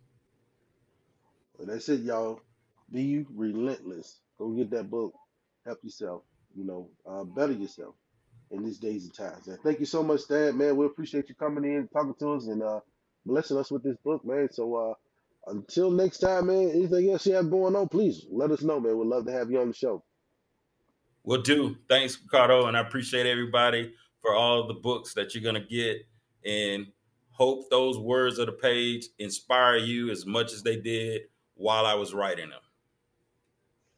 [1.57, 2.41] Well, that's it, y'all.
[2.93, 4.19] Be relentless.
[4.39, 5.15] Go get that book.
[5.65, 6.23] Help yourself.
[6.57, 7.95] You know, uh, better yourself
[8.51, 9.47] in these days and times.
[9.47, 10.57] And thank you so much, Thad.
[10.57, 12.81] Man, we appreciate you coming in, talking to us, and uh,
[13.25, 14.49] blessing us with this book, man.
[14.51, 14.95] So uh,
[15.47, 16.71] until next time, man.
[16.71, 18.99] Anything else you have going on, please let us know, man.
[18.99, 20.03] We'd love to have you on the show.
[21.23, 21.77] Will do.
[21.89, 26.07] Thanks, Ricardo, and I appreciate everybody for all the books that you're gonna get,
[26.45, 26.87] and
[27.33, 31.23] hope those words of the page inspire you as much as they did
[31.55, 32.61] while I was writing them.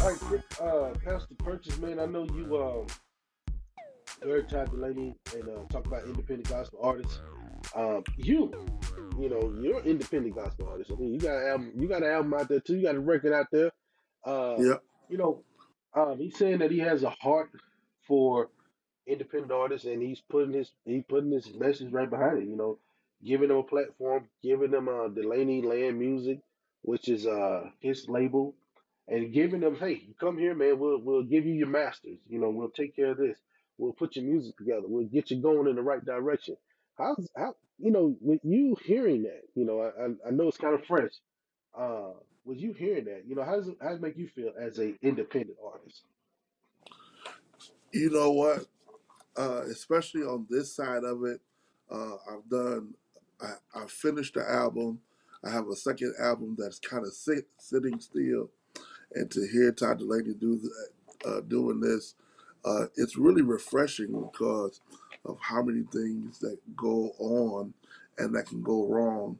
[0.00, 0.20] All right,
[0.60, 2.00] uh, Pastor Purchase, man.
[2.00, 2.86] I know you um
[4.22, 7.20] heard Todd Dulaney and uh, talk about independent gospel artists.
[7.74, 8.52] Um, you,
[9.18, 10.90] you know, you're an independent gospel artist.
[10.92, 12.76] I mean, you got an album, you got an album out there too.
[12.76, 13.70] You got a record out there.
[14.24, 14.74] Uh, Yeah.
[15.08, 15.42] you know,
[15.94, 17.50] um, he's saying that he has a heart
[18.06, 18.48] for
[19.06, 22.48] independent artists, and he's putting his he putting his message right behind it.
[22.48, 22.78] You know,
[23.24, 26.38] giving them a platform, giving them uh, Dulaney Land Music,
[26.82, 28.54] which is uh his label,
[29.08, 30.78] and giving them, hey, come here, man.
[30.78, 32.18] We'll we'll give you your masters.
[32.28, 33.36] You know, we'll take care of this.
[33.78, 34.82] We'll put your music together.
[34.86, 36.56] We'll get you going in the right direction.
[36.96, 39.42] How's how you know with you hearing that?
[39.54, 41.12] You know, I I, know it's kind of fresh.
[41.76, 42.10] Uh,
[42.44, 44.52] was you hearing that, you know, how does it how does it make you feel
[44.60, 46.02] as a independent artist?
[47.92, 48.66] You know what?
[49.36, 51.40] Uh, especially on this side of it,
[51.90, 52.94] uh, I've done.
[53.40, 54.98] I, I finished the album.
[55.44, 58.50] I have a second album that's kind of sit, sitting still,
[59.14, 62.14] and to hear Todd Dulaney do that, uh, doing this,
[62.68, 64.82] uh, it's really refreshing because
[65.26, 67.74] of how many things that go on
[68.18, 69.38] and that can go wrong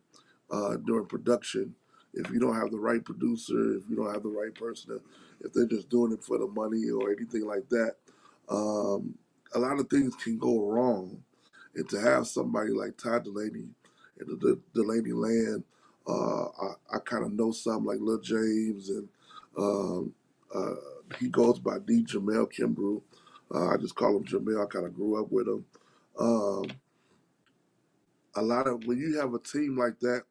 [0.53, 1.75] uh, during production.
[2.15, 5.01] If you don't have the right producer, if you don't have the right person,
[5.43, 7.97] if they're just doing it for the money or anything like that,
[8.51, 9.17] um,
[9.55, 11.23] a lot of things can go wrong.
[11.77, 13.69] And to have somebody like Todd Dulaney
[14.19, 15.65] the, the Dulaney land,
[16.09, 19.09] uh, I, I kind of know some like Lil James, and
[19.59, 20.15] um,
[20.55, 20.75] uh,
[21.19, 22.05] he goes by D.
[22.05, 23.03] Jamel Kimbrough.
[23.55, 24.65] Uh, I just call him Jamel.
[24.65, 25.65] I kind of grew up with him.
[26.19, 26.67] Um,
[28.37, 30.23] a lot of when you have a team like that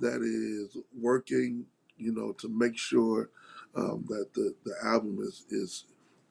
[0.00, 1.66] that is working,
[1.98, 3.30] you know, to make sure
[3.76, 5.86] um, that the, the album is is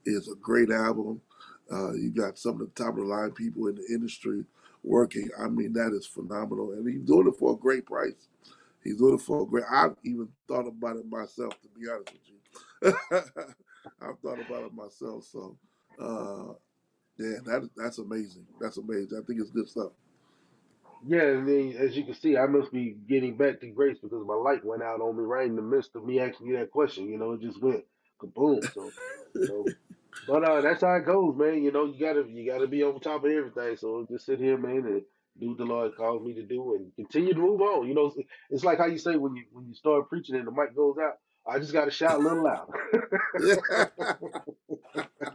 [0.06, 1.22] is a great album.
[1.72, 4.46] Uh, you got some of the top of the line people in the industry
[4.84, 5.30] working.
[5.40, 8.28] I mean, that is phenomenal, and he's doing it for a great price.
[8.84, 9.66] He's doing it for a great.
[9.72, 12.94] I've even thought about it myself, to be honest with you.
[14.02, 15.26] I've thought about it myself.
[15.32, 15.58] So,
[16.00, 16.54] uh,
[17.18, 18.46] yeah, that that's amazing.
[18.60, 19.20] That's amazing.
[19.22, 19.92] I think it's good stuff.
[21.08, 24.26] Yeah, and then as you can see, I must be getting back to grace because
[24.26, 26.72] my light went out on me right in the midst of me asking you that
[26.72, 27.08] question.
[27.08, 27.84] You know, it just went
[28.20, 28.64] kaboom.
[28.74, 28.92] So,
[29.36, 29.66] you know,
[30.28, 31.64] but uh, that's how it goes, man.
[31.64, 33.78] You know, you gotta you gotta be on top of everything.
[33.78, 35.04] So just sit here, man, and
[35.40, 37.88] do what the Lord calls me to do, and continue to move on.
[37.88, 38.18] You know, it's,
[38.50, 40.96] it's like how you say when you when you start preaching and the mic goes
[41.02, 41.20] out.
[41.48, 43.10] I just gotta shout a little louder.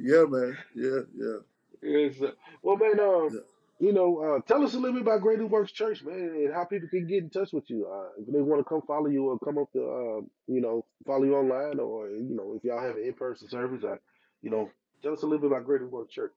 [0.00, 0.56] yeah, man.
[0.74, 1.36] Yeah, yeah.
[1.82, 2.32] Yes, sir.
[2.62, 3.40] Well, man, um, Yeah.
[3.78, 6.64] you know, uh, tell us a little bit about Greater Works Church, man, and how
[6.64, 7.86] people can get in touch with you.
[7.86, 10.84] Uh, if they want to come follow you or come up to, uh, you know,
[11.06, 13.96] follow you online, or you know, if y'all have an in-person service, uh,
[14.42, 14.70] you know,
[15.02, 16.32] tell us a little bit about Greater Works Church.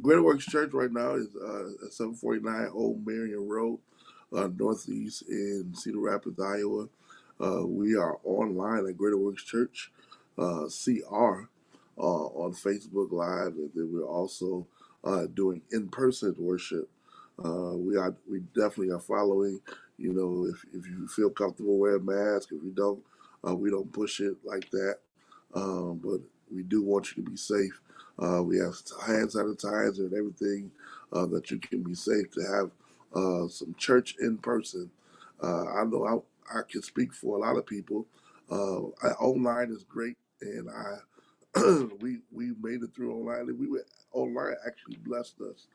[0.00, 3.80] Greater Works Church right now is uh, at 749 Old Marion Road,
[4.32, 6.88] uh, Northeast in Cedar Rapids, Iowa.
[7.40, 9.90] Uh, we are online at Greater Works Church,
[10.38, 11.48] uh, CR,
[11.98, 14.66] uh, on Facebook Live, and then we're also
[15.04, 16.88] uh, doing in-person worship.
[17.44, 19.60] Uh, we are we definitely are following.
[19.98, 23.00] You know, if if you feel comfortable wearing a mask, if you don't,
[23.48, 24.98] uh, we don't push it like that.
[25.54, 26.20] Um, but
[26.54, 27.80] we do want you to be safe.
[28.22, 28.74] Uh, we have
[29.06, 30.70] hand sanitizer and everything
[31.12, 32.70] uh, that you can be safe to have
[33.14, 34.90] uh, some church in person.
[35.42, 38.06] Uh, I know I, I can speak for a lot of people.
[38.50, 40.96] Uh, I, online is great, and I
[42.00, 43.48] we we made it through online.
[43.48, 45.66] And we were online actually blessed us.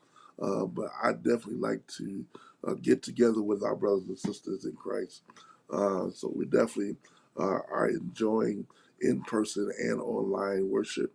[0.42, 2.24] Uh, but I definitely like to
[2.66, 5.22] uh, get together with our brothers and sisters in Christ.
[5.72, 6.96] Uh, so we definitely
[7.38, 8.66] uh, are enjoying
[9.00, 11.12] in person and online worship.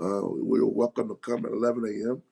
[0.00, 2.22] Uh, we're welcome to come at 11 a.m.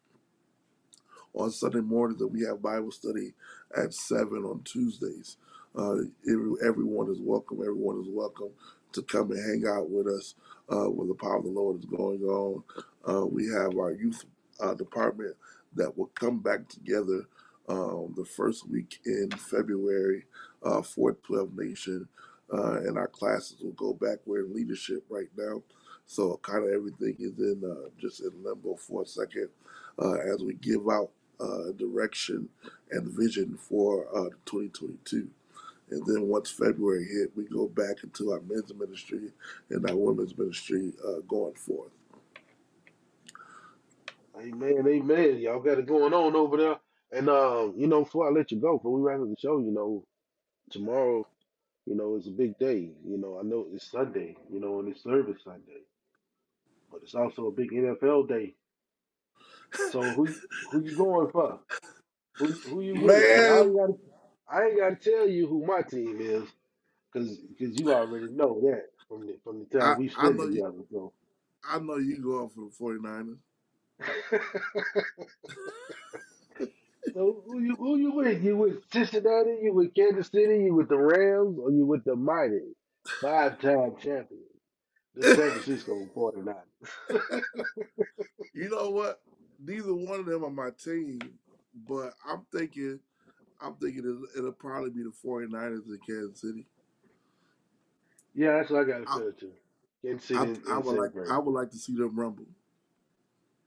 [1.35, 3.35] on Sunday mornings, and we have Bible study
[3.77, 5.37] at 7 on Tuesdays.
[5.77, 5.99] Uh,
[6.29, 7.59] every, everyone is welcome.
[7.61, 8.51] Everyone is welcome
[8.99, 10.37] to come and hang out with us
[10.71, 12.65] uh, when the power of the Lord is going on.
[13.09, 14.25] Uh, we have our youth
[14.61, 15.37] uh, department
[15.75, 17.29] that will come back together
[17.69, 20.27] um, the first week in February
[20.65, 22.09] uh, for 12 Nation,
[22.53, 24.19] uh, and our classes will go back.
[24.27, 25.63] We're in leadership right now,
[26.07, 29.51] so kind of everything is in uh, just in limbo for a second
[30.01, 32.51] uh, as we give out uh, direction
[32.93, 35.29] and vision for uh, 2022.
[35.91, 39.33] And then once February hit, we go back into our men's ministry
[39.71, 41.93] and our women's ministry uh, going forth.
[44.41, 45.39] Amen, amen.
[45.39, 46.77] Y'all got it going on over there.
[47.13, 49.59] And um, you know, before I let you go, before we wrap up the show,
[49.59, 50.05] you know,
[50.71, 51.27] tomorrow,
[51.87, 52.93] you know, is a big day.
[53.07, 55.83] You know, I know it's Sunday, you know, and it's service Sunday,
[56.93, 58.55] but it's also a big NFL day.
[59.93, 60.29] So who
[60.73, 61.61] who you going for?
[62.39, 63.27] Who who you with?
[63.29, 63.99] Man,
[64.51, 66.49] I ain't gotta tell you who my team is,
[67.13, 67.29] cause
[67.59, 70.47] cause you already know that from the from the I, time we I spent know
[70.49, 70.65] you.
[70.65, 70.85] together.
[70.93, 71.13] So
[71.65, 73.39] I know you going for the 49ers.
[77.15, 78.43] So who you who you with?
[78.43, 79.59] You with Cincinnati?
[79.63, 80.65] You with Kansas City?
[80.65, 81.59] You with the Rams?
[81.59, 82.61] Or you with the mighty
[83.21, 84.45] five-time champion,
[85.15, 87.43] the San Francisco 49ers?
[88.55, 89.21] you know what?
[89.65, 91.21] Neither one of them are my team,
[91.89, 93.01] but I'm thinking,
[93.61, 96.67] I'm thinking it'll, it'll probably be the 49ers in Kansas City.
[98.35, 99.53] Yeah, that's what I got to feel too.
[100.05, 100.39] Kansas City.
[100.39, 101.29] I, and, I and would like.
[101.31, 102.47] I would like to see them rumble.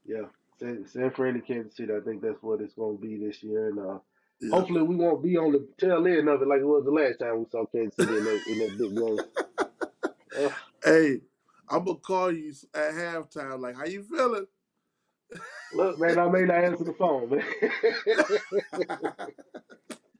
[0.05, 0.23] Yeah,
[0.59, 1.91] San, San Fran and Kansas City.
[1.93, 3.99] I think that's what it's going to be this year, and uh,
[4.39, 4.51] Yeah.
[4.51, 7.19] hopefully we won't be on the tail end of it like it was the last
[7.19, 9.17] time we saw Kansas City in that in that big game.
[10.33, 10.49] Uh,
[10.81, 11.19] Hey,
[11.69, 13.59] I'm gonna call you at halftime.
[13.59, 14.47] Like, how you feeling?
[15.73, 17.43] Look, man, I may not answer the phone, man.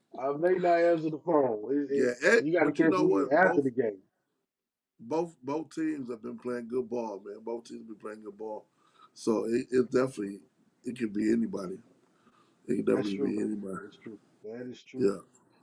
[0.20, 1.64] I may not answer the phone.
[1.72, 3.30] It, it, yeah, it, you got to you catch know me what?
[3.32, 4.00] after Both the game.
[5.00, 7.40] both both teams have been playing good ball, man.
[7.46, 8.66] Both teams have been playing good ball.
[9.14, 10.42] So it, it definitely
[10.86, 11.80] it can be anybody.
[12.68, 13.44] It can That's definitely true, be man.
[13.44, 13.86] anybody.
[13.86, 14.20] That's true.
[14.46, 15.06] That is true.
[15.06, 15.20] Yeah.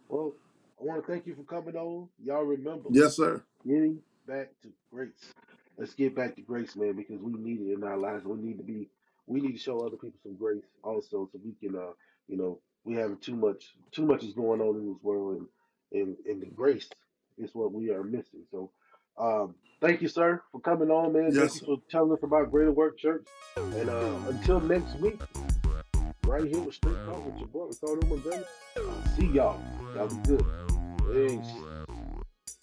[0.09, 0.35] Well,
[0.81, 2.09] I want to thank you for coming on.
[2.25, 3.43] Y'all remember Yes, sir.
[3.67, 5.35] getting back to grace.
[5.79, 8.25] Let's get back to grace, man, because we need it in our lives.
[8.27, 8.89] We need to be,
[9.29, 11.93] we need to show other people some grace also, so we can, uh,
[12.27, 15.47] you know, we have too much, too much is going on in this world, and
[15.93, 16.89] and, and the grace
[17.39, 18.45] is what we are missing.
[18.51, 18.71] So,
[19.19, 21.25] um, thank you, sir, for coming on, man.
[21.33, 23.27] Thank Yes, you for telling us about Greater Work Church.
[23.57, 25.21] And uh, until next week,
[26.27, 28.47] right here with Straight Talk with your boy Ricardo.
[28.77, 29.61] I'll see y'all.
[29.95, 30.47] Y'all be good.
[31.13, 31.78] Peace.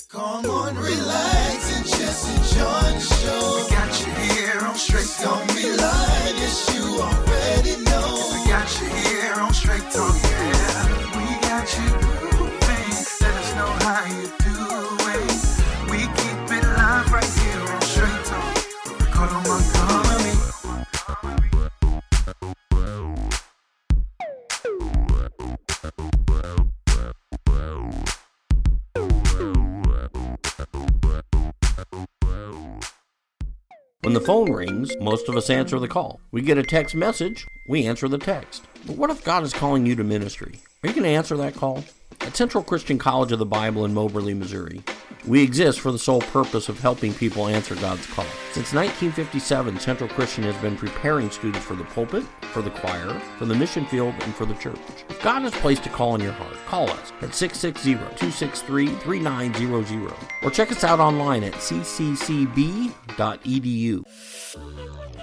[0.09, 3.63] Come on, relax and just enjoy the show.
[3.63, 5.47] We got you here on Straight Talk.
[5.47, 8.29] Don't be lying, yes, you already know.
[8.31, 11.17] We got you here on Straight Talk, yeah.
[11.17, 12.04] We got you
[34.15, 36.21] the phone rings, most of us answer the call.
[36.31, 38.63] We get a text message, we answer the text.
[38.87, 40.61] But what if God is calling you to ministry?
[40.81, 41.83] Are you going to answer that call?
[42.25, 44.81] At Central Christian College of the Bible in Moberly, Missouri,
[45.27, 48.25] we exist for the sole purpose of helping people answer God's call.
[48.51, 53.45] Since 1957, Central Christian has been preparing students for the pulpit, for the choir, for
[53.45, 54.79] the mission field, and for the church.
[55.07, 60.71] If God has placed a call in your heart, call us at 660-263-3900 or check
[60.71, 62.89] us out online at cccb.edu.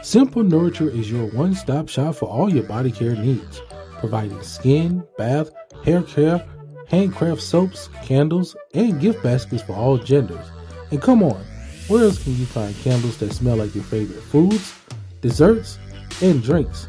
[0.04, 3.60] Simple Nurture is your one stop shop for all your body care needs,
[3.98, 5.50] providing skin, bath,
[5.84, 6.46] hair care,
[6.92, 10.46] handcraft soaps, candles, and gift baskets for all genders.
[10.90, 11.42] And come on,
[11.88, 14.74] where else can you find candles that smell like your favorite foods,
[15.22, 15.78] desserts,
[16.20, 16.88] and drinks?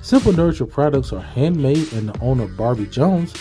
[0.00, 3.34] Simple Nurture products are handmade and the owner Barbie Jones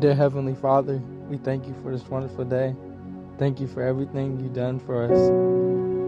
[0.00, 0.96] Dear Heavenly Father,
[1.28, 2.74] we thank you for this wonderful day.
[3.38, 5.28] Thank you for everything you've done for us.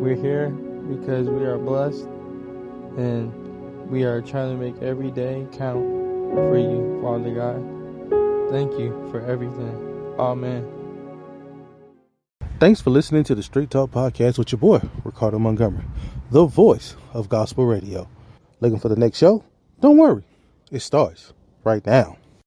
[0.03, 2.07] We're here because we are blessed
[2.97, 5.85] and we are trying to make every day count
[6.33, 8.51] for you, Father God.
[8.51, 10.15] Thank you for everything.
[10.19, 10.67] Amen.
[12.59, 15.85] Thanks for listening to the Straight Talk Podcast with your boy, Ricardo Montgomery,
[16.31, 18.09] the voice of gospel radio.
[18.61, 19.45] Looking for the next show?
[19.83, 20.25] Don't worry,
[20.71, 22.17] it starts right now.